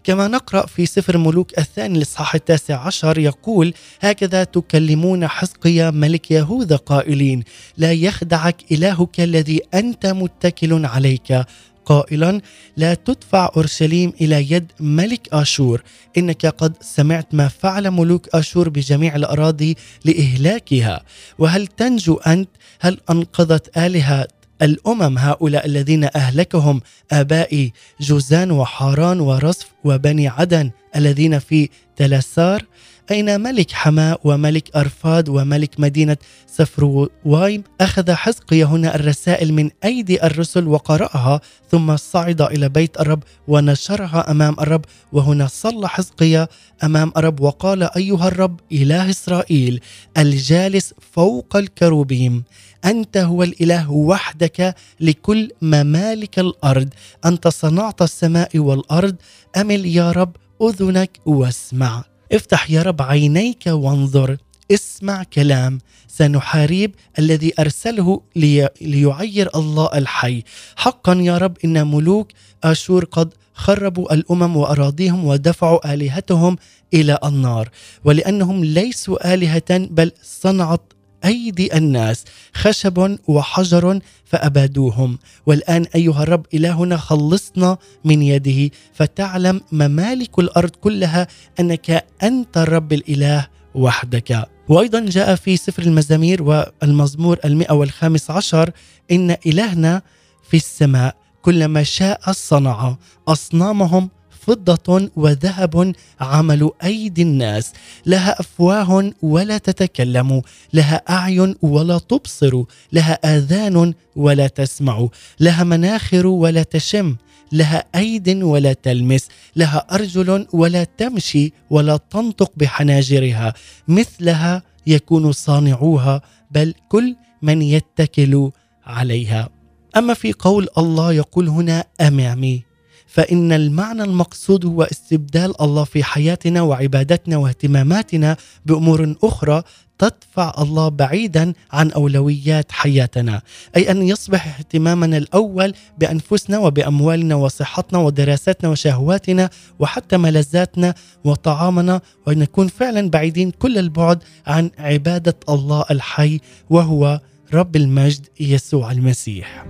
[0.03, 6.75] كما نقرأ في سفر ملوك الثاني الاصحاح التاسع عشر يقول هكذا تكلمون حزقيا ملك يهوذا
[6.75, 7.43] قائلين
[7.77, 11.45] لا يخدعك إلهك الذي أنت متكل عليك
[11.85, 12.41] قائلا
[12.77, 15.83] لا تدفع أورشليم إلى يد ملك آشور
[16.17, 21.03] إنك قد سمعت ما فعل ملوك آشور بجميع الأراضي لإهلاكها.
[21.39, 24.27] وهل تنجو أنت هل أنقذت آلهة
[24.61, 32.65] الأمم هؤلاء الذين أهلكهم آبائي جوزان وحاران ورصف وبني عدن الذين في تلسار؟
[33.11, 40.67] أين ملك حماء وملك أرفاد وملك مدينة سفروايم أخذ حزقيا هنا الرسائل من أيدي الرسل
[40.67, 41.41] وقرأها
[41.71, 46.47] ثم صعد إلى بيت الرب ونشرها أمام الرب وهنا صلى حزقيا
[46.83, 49.81] أمام الرب وقال أيها الرب إله إسرائيل
[50.17, 52.43] الجالس فوق الكروبيم
[52.85, 56.89] أنت هو الإله وحدك لكل ممالك الأرض
[57.25, 59.15] أنت صنعت السماء والأرض
[59.57, 62.14] أمل يا رب أذنك واسمع.
[62.31, 64.37] افتح يا رب عينيك وانظر
[64.71, 70.43] اسمع كلام سنحارب الذي أرسله لي ليعير الله الحي.
[70.75, 72.31] حقا يا رب إن ملوك
[72.63, 76.57] آشور قد خربوا الأمم وأراضيهم ودفعوا آلهتهم
[76.93, 77.69] إلى النار
[78.03, 80.93] ولأنهم ليسوا آلهة بل صنعت
[81.25, 85.17] أيدي الناس خشب وحجر فأبادوهم.
[85.45, 91.27] والآن أيها الرب إلهنا خلصنا من يده فتعلم ممالك الأرض كلها
[91.59, 94.47] أنك أنت الرب الإله وحدك.
[94.69, 98.71] وأيضا جاء في سفر المزامير والمزمور المئة والخامس عشر
[99.11, 100.01] إن إلهنا
[100.49, 102.95] في السماء كلما شاء صنع
[103.27, 104.09] أصنامهم
[104.47, 107.73] فضة وذهب عمل أيدي الناس.
[108.05, 110.41] لها أفواه ولا تتكلم.
[110.73, 112.63] لها أعين ولا تبصر.
[112.93, 115.07] لها آذان ولا تسمع.
[115.39, 117.15] لها مناخر ولا تشم.
[117.51, 119.27] لها أيد ولا تلمس.
[119.55, 123.53] لها أرجل ولا تمشي ولا تنطق بحناجرها.
[123.87, 126.21] مثلها يكون صانعوها
[126.51, 128.51] بل كل من يتكل
[128.85, 129.49] عليها.
[129.97, 132.74] أما في قول الله يقول هنا أمامي.
[133.15, 139.63] فإن المعنى المقصود هو استبدال الله في حياتنا وعبادتنا واهتماماتنا بأمور أخرى
[139.99, 143.41] تدفع الله بعيدا عن أولويات حياتنا،
[143.75, 149.49] أي أن يصبح اهتمامنا الأول بأنفسنا وبأموالنا وصحتنا ودراستنا وشهواتنا
[149.79, 150.93] وحتى ملذاتنا
[151.23, 156.39] وطعامنا ونكون فعلا بعيدين كل البعد عن عبادة الله الحي
[156.69, 157.19] وهو
[157.53, 159.65] رب المجد يسوع المسيح.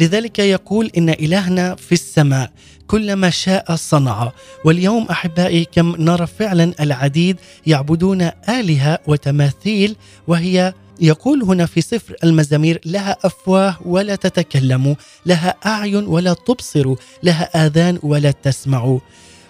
[0.00, 2.50] لذلك يقول إن إلهنا في السماء
[2.86, 4.32] كل ما شاء صنع.
[4.64, 7.36] واليوم أحبائي كم نرى فعلا العديد
[7.66, 9.96] يعبدون آلهة وتماثيل
[10.26, 14.96] وهي يقول هنا في سفر المزامير لها أفواه ولا تتكلم
[15.26, 18.98] لها أعين ولا تبصر لها آذان ولا تسمع.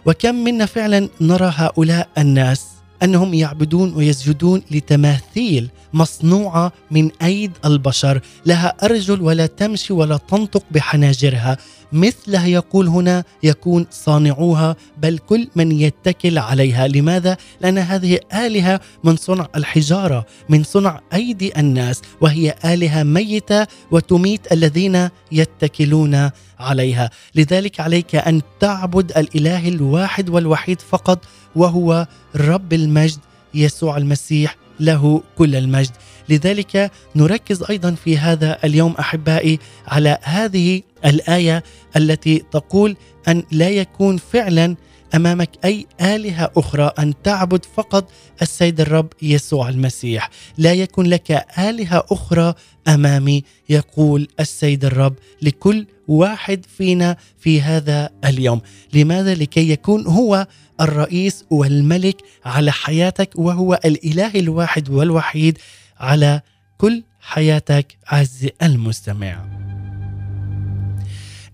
[0.07, 8.74] وكم منا فعلا نرى هؤلاء الناس؟ أنهم يعبدون ويسجدون لتماثيل مصنوعة من أيد البشر لها
[8.82, 11.59] أرجل ولا تمشي ولا تنطق بحناجرها.
[11.93, 16.88] مثلها يقول هنا يكون صانعوها بل كل من يتكل عليها.
[16.88, 24.53] لماذا؟ لأن هذه آلهة من صنع الحجارة من صنع أيدي الناس وهي آلهة ميتة وتميت
[24.53, 27.11] الذين يتكلون عليها.
[27.34, 31.24] لذلك عليك أن تعبد الإله الواحد والوحيد فقط
[31.57, 33.18] وهو رب المجد
[33.55, 35.93] يسوع المسيح له كل المجد.
[36.31, 41.62] لذلك نركز أيضا في هذا اليوم أحبائي على هذه الآية
[41.97, 42.97] التي تقول
[43.28, 44.76] أن لا يكون فعلا
[45.14, 48.11] أمامك أي آلهة أخرى أن تعبد فقط
[48.43, 50.31] السيد الرب يسوع المسيح.
[50.59, 52.55] لا يكون لك آلهة أخرى
[52.89, 58.61] أمامي يقول السيد الرب لكل واحد فينا في هذا اليوم.
[58.95, 60.47] لماذا؟ لكي يكون هو
[60.81, 65.59] الرئيس والملك على حياتك وهو الإله الواحد والوحيد
[66.01, 66.40] على
[66.78, 69.46] كل حياتك عز المستمع.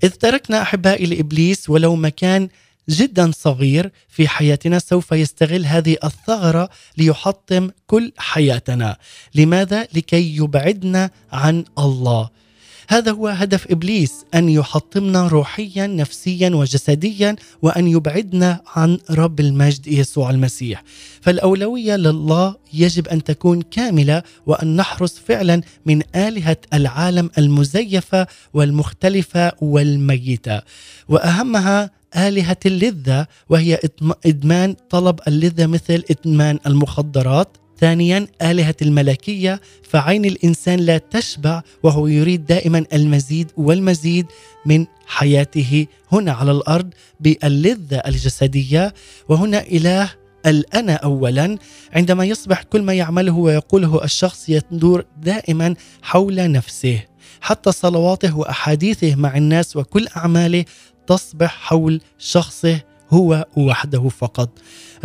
[0.04, 2.48] إذ تركنا أحبائي لإبليس ولو مكان
[2.88, 8.96] جدا صغير في حياتنا سوف يستغل هذه الثغرة ليحطم كل حياتنا.
[9.34, 12.30] لماذا؟ لكي يبعدنا عن الله.
[12.88, 20.30] هذا هو هدف إبليس أن يحطمنا روحيا نفسيا وجسديا وأن يبعدنا عن رب المجد يسوع
[20.30, 20.84] المسيح.
[21.20, 30.62] فالأولوية لله يجب أن تكون كاملة وأن نحرص فعلا من آلهة العالم المزيفة والمختلفة والميتة.
[31.08, 33.78] وأهمها آلهة اللذة وهي
[34.26, 37.56] إدمان طلب اللذة مثل إدمان المخدرات.
[37.80, 44.26] ثانيا آلهة الملكية فعين الإنسان لا تشبع وهو يريد دائما المزيد والمزيد
[44.66, 48.94] من حياته هنا على الأرض باللذة الجسدية.
[49.28, 50.10] وهنا إله
[50.46, 51.58] الأنا أولا.
[51.92, 57.00] عندما يصبح كل ما يعمله ويقوله الشخص يدور دائما حول نفسه.
[57.40, 60.64] حتى صلواته وأحاديثه مع الناس وكل أعماله
[61.06, 62.80] تصبح حول شخصه.
[63.10, 64.50] هو وحده فقط.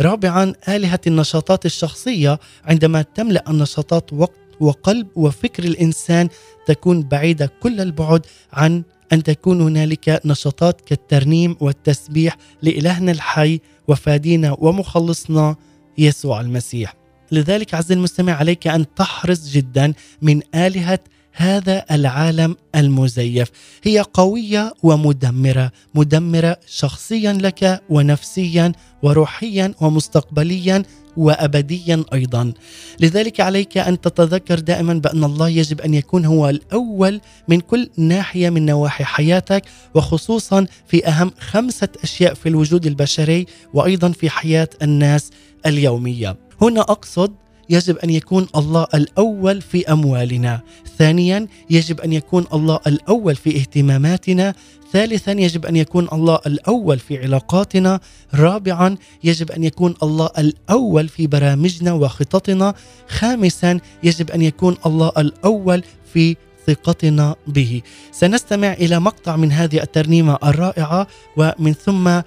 [0.00, 6.28] رابعا آلهة النشاطات الشخصية عندما تملأ النشاطات وقت وقلب وفكر الإنسان
[6.66, 8.82] تكون بعيدة كل البعد عن
[9.12, 15.56] أن تكون هنالك نشاطات كالترنيم والتسبيح لإلهنا الحي وفادينا ومخلصنا
[15.98, 16.94] يسوع المسيح.
[17.32, 19.92] لذلك عز المستمع عليك أن تحرص جدا
[20.22, 20.98] من آلهة
[21.32, 23.48] هذا العالم المزيف.
[23.82, 28.72] هي قوية ومدمرة مدمرة شخصيا لك ونفسيا
[29.02, 30.82] وروحيا ومستقبليا
[31.16, 32.52] وابديا أيضا.
[33.00, 38.50] لذلك عليك أن تتذكر دائما بأن الله يجب أن يكون هو الأول من كل ناحية
[38.50, 39.62] من نواحي حياتك
[39.94, 45.30] وخصوصا في أهم خمسة أشياء في الوجود البشري وأيضا في حياة الناس
[45.66, 46.36] اليومية.
[46.62, 47.41] هنا أقصد
[47.72, 50.60] يجب أن يكون الله الأول في أموالنا.
[50.98, 54.54] ثانيا يجب أن يكون الله الأول في اهتماماتنا.
[54.92, 58.00] ثالثا يجب أن يكون الله الأول في علاقاتنا.
[58.34, 62.74] رابعا يجب أن يكون الله الأول في برامجنا وخططنا.
[63.08, 67.82] خامسا يجب أن يكون الله الأول في ثقتنا به.
[68.12, 71.06] سنستمع إلى مقطع من هذه الترنيمة الرائعة
[71.36, 72.20] ومن ثم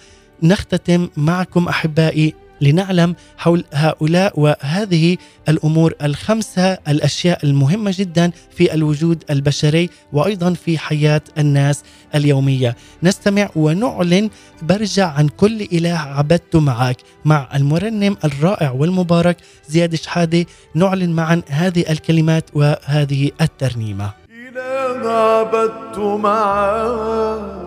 [0.43, 5.17] نختتم معكم أحبائي لنعلم حول هؤلاء وهذه
[5.49, 11.83] الأمور الخمسة الأشياء المهمة جدا في الوجود البشري وأيضا في حياة الناس
[12.15, 12.75] اليومية.
[13.03, 14.29] نستمع ونعلن
[14.61, 16.97] برجع عن كل إله عبدت معك.
[17.25, 19.37] مع المرنم الرائع والمبارك
[19.67, 20.45] زياد شحاده
[20.75, 24.11] نعلن معا هذه الكلمات وهذه الترنيمة.
[24.29, 27.65] إله عبدت معك.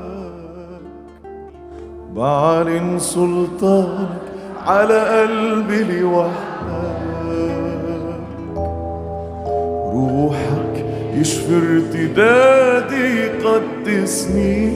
[2.14, 4.27] بعلن سلطانك
[4.68, 6.48] على قلبي لوحدك.
[9.94, 10.74] روحك
[11.14, 14.68] يشفي ارتدادي يقدسني.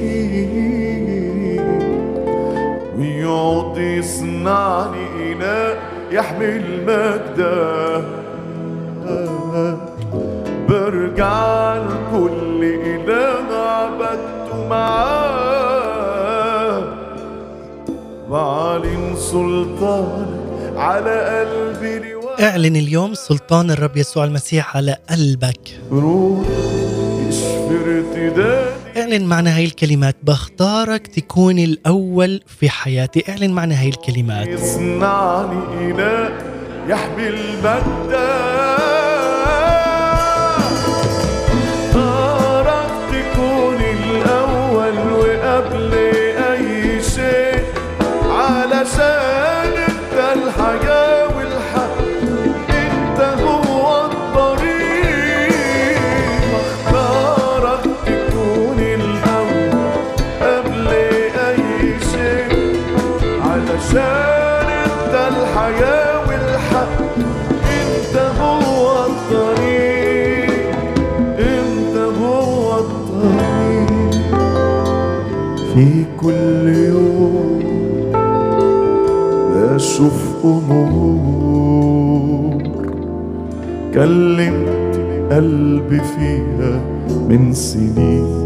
[2.99, 5.77] ويقعد يصنعني إله
[6.11, 8.05] يحمل مجدك.
[10.69, 15.72] برجع لكل إله عبدته معاه
[18.33, 25.61] بعلن سلطانك على قلبي اعلن اليوم سلطان الرب يسوع المسيح على قلبك.
[25.93, 26.47] روح
[28.97, 33.25] اعلن معنى هاي الكلمات بختارك تكون الأول في حياتي.
[33.29, 34.47] اعلن معنى هاي الكلمات.
[34.47, 36.31] يصنعني إله
[36.89, 38.13] يحمي المجد
[80.45, 81.33] امور
[83.95, 85.01] كلمت
[85.33, 86.81] قلبي فيها
[87.29, 88.43] من سنين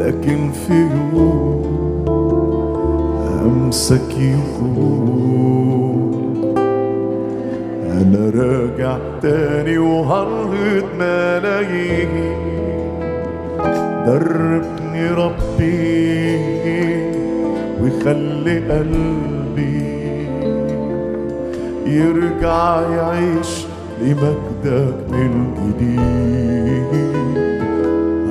[0.00, 1.60] لكن في يوم
[3.44, 5.90] أمسك يقول
[7.90, 12.08] أنا راجع تاني وهنهض ملايين
[14.06, 16.36] دربني ربي
[17.82, 19.39] ويخلي قلبي
[21.96, 23.50] يرجع يعيش
[24.02, 27.10] لمجدك من جديد.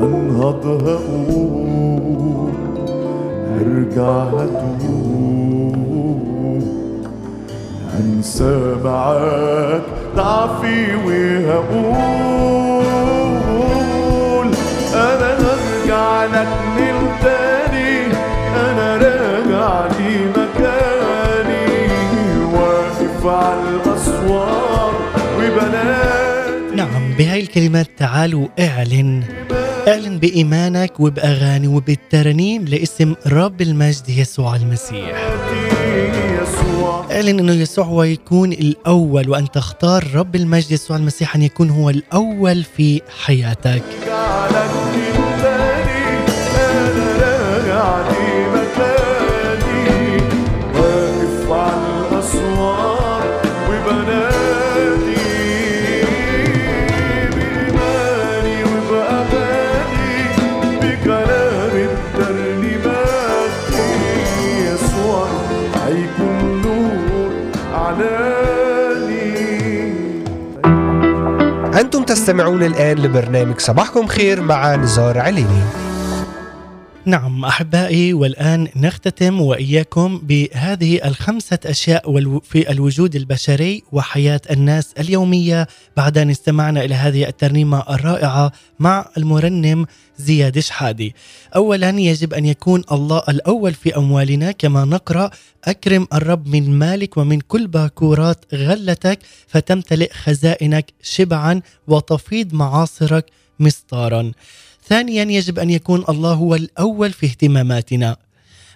[0.01, 2.53] هنهض هقول
[3.61, 5.75] أرجع هتوب
[7.99, 9.81] أنسى معاك
[10.15, 10.81] ضعفي
[13.59, 14.47] وهقول
[14.93, 16.47] أنا هرجع لك
[16.77, 16.97] من
[27.19, 29.23] بهاي الكلمات تعالوا اعلن.
[29.87, 35.35] اعلن بإيمانك وبأغاني وبالترنيم لاسم رب المجد يسوع المسيح.
[37.11, 41.89] اعلن إنه يسوع هو يكون الأول وأن تختار رب المجد يسوع المسيح أن يكون هو
[41.89, 43.83] الأول في حياتك.
[71.79, 75.63] أنتم تستمعون الآن لبرنامج صباحكم خير مع نزار عليني.
[77.05, 86.17] نعم أحبائي والآن نختتم وإياكم بهذه الخمسة أشياء في الوجود البشري وحياة الناس اليومية بعد
[86.17, 89.85] ان استمعنا إلى هذه الترنيمة الرائعة مع المرنم
[90.17, 91.15] زياد شحادي.
[91.55, 95.29] اولا يجب أن يكون الله الأول في أموالنا كما نقرأ
[95.63, 103.25] أكرم الرب من مالك ومن كل باكورات غلتك فتمتلئ خزائنك شبعا وتفيض معاصرك
[103.59, 104.31] مسطارا.
[104.89, 108.17] ثانيا يجب أن يكون الله هو الأول في اهتماماتنا.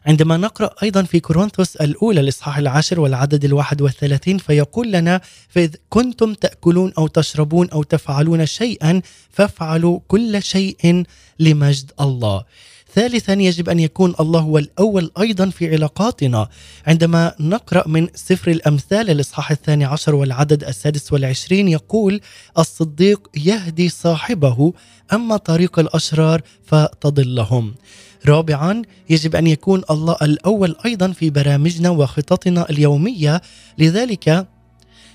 [0.05, 6.33] عندما نقرأ أيضا في كورنثوس الأولى الإصحاح العاشر والعدد الواحد والثلاثين فيقول لنا فإذ كنتم
[6.33, 11.03] تأكلون أو تشربون أو تفعلون شيئا فافعلوا كل شيء
[11.39, 12.43] لمجد الله.
[12.95, 16.49] ثالثا يجب أن يكون الله هو الأول أيضا في علاقاتنا.
[16.87, 22.21] عندما نقرأ من سفر الأمثال الاصحاح الثاني عشر والعدد السادس والعشرين يقول
[22.57, 24.73] الصديق يهدي صاحبه
[25.13, 27.75] أما طريق الأشرار فتضلهم.
[28.27, 33.41] رابعا يجب أن يكون الله الأول أيضا في برامجنا وخططنا اليومية.
[33.77, 34.47] لذلك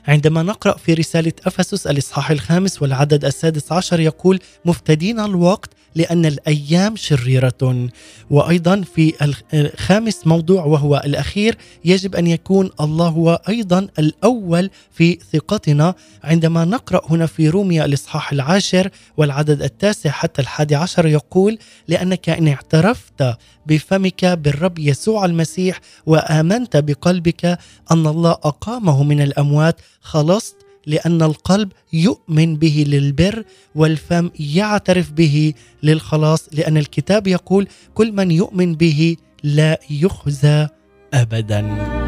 [0.08, 6.96] عندما نقرأ في رسالة أفسس الإصحاح الخامس والعدد السادس عشر يقول مفتدين الوقت لأن الأيام
[6.96, 7.88] شريرة.
[8.30, 9.14] وأيضا في
[9.54, 15.94] الخامس موضوع وهو الأخير يجب أن يكون الله هو أيضا الأول في ثقتنا.
[16.24, 22.48] عندما نقرأ هنا في روميا الإصحاح العاشر والعدد التاسع حتى الحادي عشر يقول لأنك إن
[22.48, 23.36] اعترفت
[23.68, 27.44] بفمك بالرب يسوع المسيح وآمنت بقلبك
[27.90, 29.80] أن الله أقامه من الأموات.
[30.00, 30.56] خلصت؟
[30.86, 33.44] لأن القلب يؤمن به للبر
[33.74, 36.48] والفم يعترف به للخلاص.
[36.52, 40.68] لأن الكتاب يقول كل من يؤمن به لا يخزى
[41.14, 42.07] ابدا.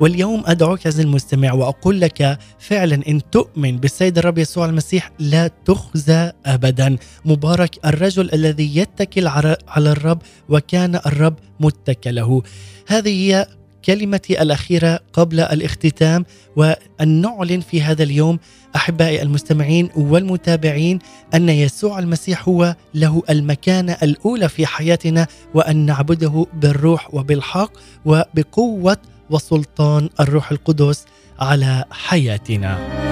[0.00, 6.32] واليوم أدعوك عزيزي المستمع وأقول لك فعلا إن تؤمن بالسيد الرب يسوع المسيح لا تخزى
[6.46, 6.96] ابدا.
[7.24, 12.42] مبارك الرجل الذي يتكل على الرب وكان الرب متكله.
[12.88, 13.46] هذه هي
[13.84, 16.24] كلمتي الأخيرة قبل الاختتام
[16.56, 18.38] وأن نعلن في هذا اليوم
[18.76, 20.98] أحبائي المستمعين والمتابعين
[21.34, 27.72] أن يسوع المسيح هو له المكانة الأولى في حياتنا وأن نعبده بالروح وبالحق
[28.04, 28.96] وبقوة
[29.30, 31.04] وسلطان الروح القدس
[31.40, 33.09] على حياتنا.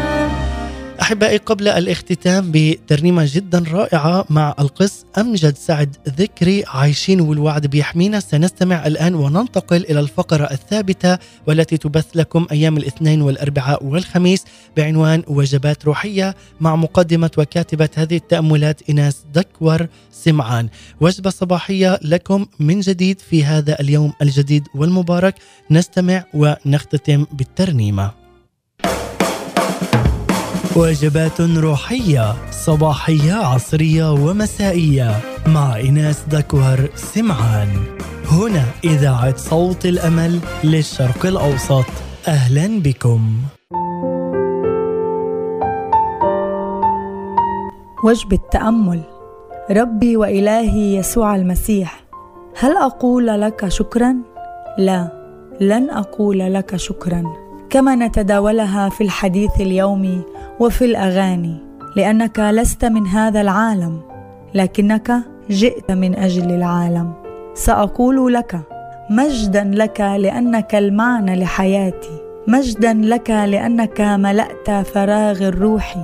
[1.09, 8.21] أحبائي قبل الاختتام بترنيمة جدا رائعة مع القس أمجد سعد ذكري عايشين والوعد بيحمينا.
[8.21, 14.45] سنستمع الآن وننتقل إلى الفقرة الثابتة والتي تبث لكم أيام الاثنين والأربعاء والخميس
[14.77, 20.69] بعنوان وجبات روحية مع مقدمة وكاتبة هذه التأملات ايناس دكور سمعان.
[21.01, 25.35] وجبة صباحية لكم من جديد في هذا اليوم الجديد والمبارك.
[25.71, 28.28] نستمع ونختتم بالترنيمة.
[30.79, 35.11] وجبات روحية صباحية عصرية ومسائية.
[35.47, 37.69] مع إناس دكوهر سمعان.
[38.31, 41.85] هنا إذاعة صوت الأمل للشرق الأوسط.
[42.29, 43.33] أهلا بكم.
[48.05, 49.03] وجبة تأمل
[49.71, 52.05] ربي وإلهي يسوع المسيح
[52.59, 54.17] هل أقول لك شكرا؟
[54.79, 55.13] لا
[55.61, 57.48] لن أقول لك شكرا.
[57.71, 60.23] كما نتداولها في الحديث اليومي
[60.61, 61.57] وفي الأغاني
[61.97, 64.01] لأنك لست من هذا العالم
[64.55, 65.13] لكنك
[65.51, 67.13] جئت من أجل العالم.
[67.55, 68.61] سأقول لك
[69.11, 75.97] مجدا لك لأنك المعنى لحياتي مجدا لك لأنك ملأت فراغ الروح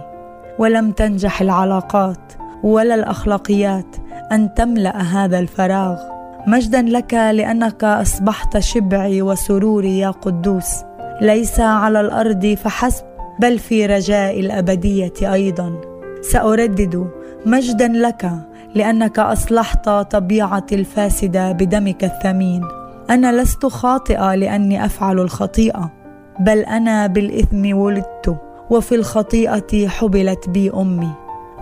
[0.59, 3.97] ولم تنجح العلاقات ولا الأخلاقيات
[4.33, 5.99] أن تملأ هذا الفراغ.
[6.47, 10.94] مجدا لك لأنك أصبحت شبعي وسروري يا قدوس.
[11.21, 13.05] ليس على الأرض فحسب
[13.41, 15.81] بل في رجاء الأبدية أيضا.
[16.23, 17.11] سأردد
[17.47, 18.31] مجدا لك
[18.75, 22.63] لأنك أصلحت طبيعتي الفاسدة بدمك الثمين.
[23.11, 25.93] أنا لست خاطئة لأني أفعل الخطيئة
[26.41, 28.37] بل أنا بالإثم ولدت
[28.71, 31.11] وفي الخطيئة حبلت بي أمي.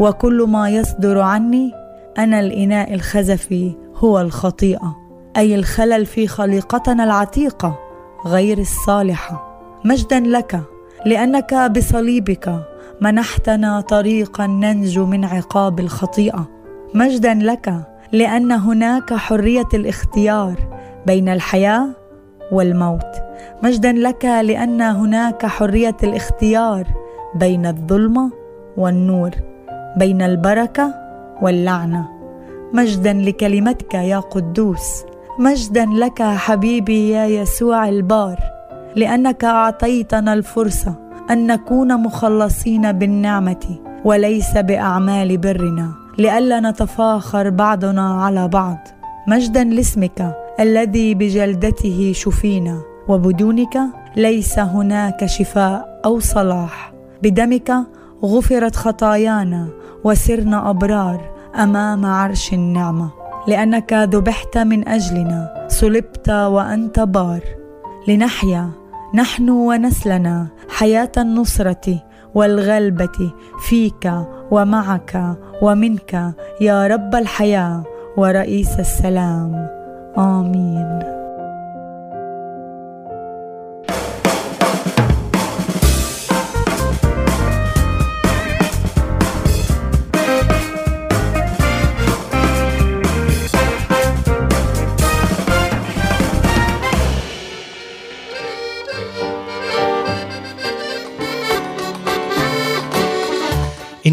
[0.00, 1.72] وكل ما يصدر عني
[2.18, 4.96] أنا الإناء الخزفي هو الخطيئة.
[5.36, 7.78] أي الخلل في خليقتنا العتيقة.
[8.26, 10.60] غير الصالحه مجدا لك
[11.06, 12.62] لأنك بصليبك
[13.00, 16.48] منحتنا طريقا ننجو من عقاب الخطيئة.
[16.94, 17.74] مجدا لك
[18.12, 20.54] لأن هناك حرية الاختيار
[21.06, 21.88] بين الحياة
[22.52, 23.12] والموت.
[23.62, 26.86] مجدا لك لأن هناك حرية الاختيار
[27.34, 28.30] بين الظلمه
[28.76, 29.30] والنور
[29.96, 30.94] بين البركة
[31.42, 32.08] واللعنة.
[32.72, 35.04] مجدا لكلمتك يا قدوس
[35.42, 38.38] مجدا لك حبيبي يا يسوع البار
[38.96, 40.94] لأنك أعطيتنا الفرصة
[41.30, 48.78] أن نكون مخلصين بالنعمة وليس بأعمال برنا لئلا نتفاخر بعضنا على بعض.
[49.28, 53.78] مجدا لاسمك الذي بجلدته شفينا وبدونك
[54.16, 56.92] ليس هناك شفاء أو صلاح.
[57.22, 57.72] بدمك
[58.24, 59.68] غفرت خطايانا
[60.04, 61.20] وسرنا أبرار
[61.54, 63.21] أمام عرش النعمة.
[63.48, 67.40] لأنك ذبحت من أجلنا صلبت وأنت بار
[68.08, 68.70] لنحيا
[69.14, 72.02] نحن ونسلنا حياة النصرة
[72.34, 73.32] والغلبة
[73.68, 74.12] فيك
[74.50, 77.84] ومعك ومنك يا رب الحياة
[78.16, 79.68] ورئيس السلام.
[80.18, 81.21] آمين.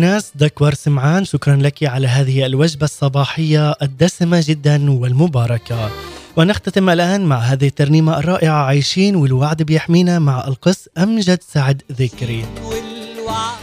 [0.03, 5.91] إيناس دكور سمعان شكرا لك على هذه الوجبة الصباحية الدسمة جدا والمباركة.
[6.37, 12.45] ونختتم الآن مع هذه الترنيمة الرائعة عايشين والوعد بيحمينا مع القس أمجد سعد ذكري.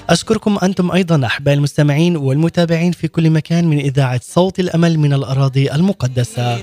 [0.09, 5.73] أشكركم أنتم أيضا أحبائي المستمعين والمتابعين في كل مكان من إذاعة صوت الأمل من الأراضي
[5.73, 6.59] المقدسة.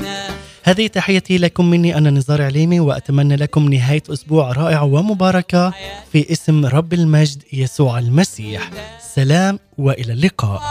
[0.66, 5.74] هذه تحيتي لكم مني أنا نزار عليمي وأتمنى لكم نهاية أسبوع رائعة ومباركة
[6.11, 8.70] في اسم رب المجد يسوع المسيح.
[9.16, 10.61] سلام وإلى اللقاء.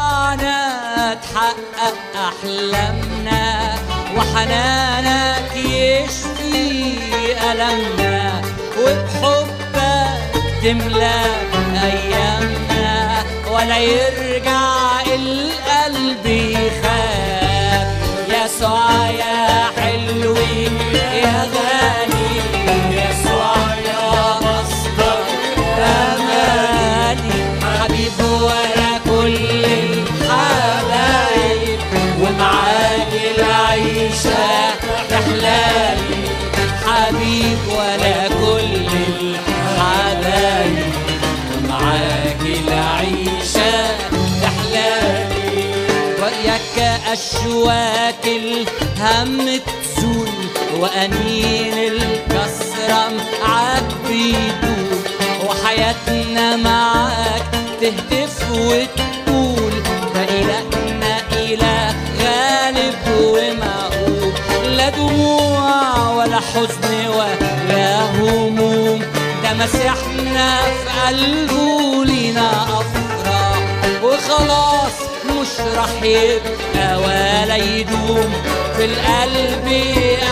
[1.22, 1.96] تحقق
[2.28, 3.74] أحلامنا
[4.16, 6.92] وحنانك يشفي
[7.52, 8.42] ألمنا
[8.80, 10.14] وبحبك
[10.62, 11.20] تملى
[11.82, 13.22] أيامنا
[13.52, 17.88] ولا يرجع القلب يخاف
[18.28, 19.51] يسوع يا
[47.12, 50.28] أشواك الهم تزول
[50.80, 53.08] وأنين الكسرة
[53.42, 53.82] معاك
[55.48, 57.42] وحياتنا معاك
[57.80, 59.72] تهتف وتقول
[60.14, 64.32] فإلهنا إله غالب ومعقول
[64.76, 69.02] لا دموع ولا حزن ولا هموم
[69.42, 73.58] ده مسيحنا في قلبه لينا أفراح
[74.02, 74.92] وخلاص
[75.52, 78.32] مش راح يبقى ولا يدوم
[78.76, 79.66] في القلب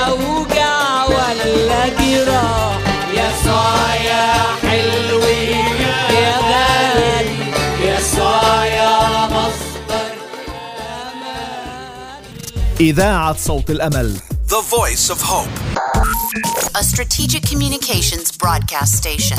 [0.08, 2.78] أوجع ولا جراح
[3.12, 5.46] يسوع يا حلوي
[6.10, 7.36] يا غالي
[7.80, 10.10] يسوع يا مصدر
[11.12, 12.22] أمان
[12.80, 14.16] إذاعة صوت الأمل
[14.48, 15.56] The voice of hope.
[16.74, 19.38] a strategic communications broadcast station.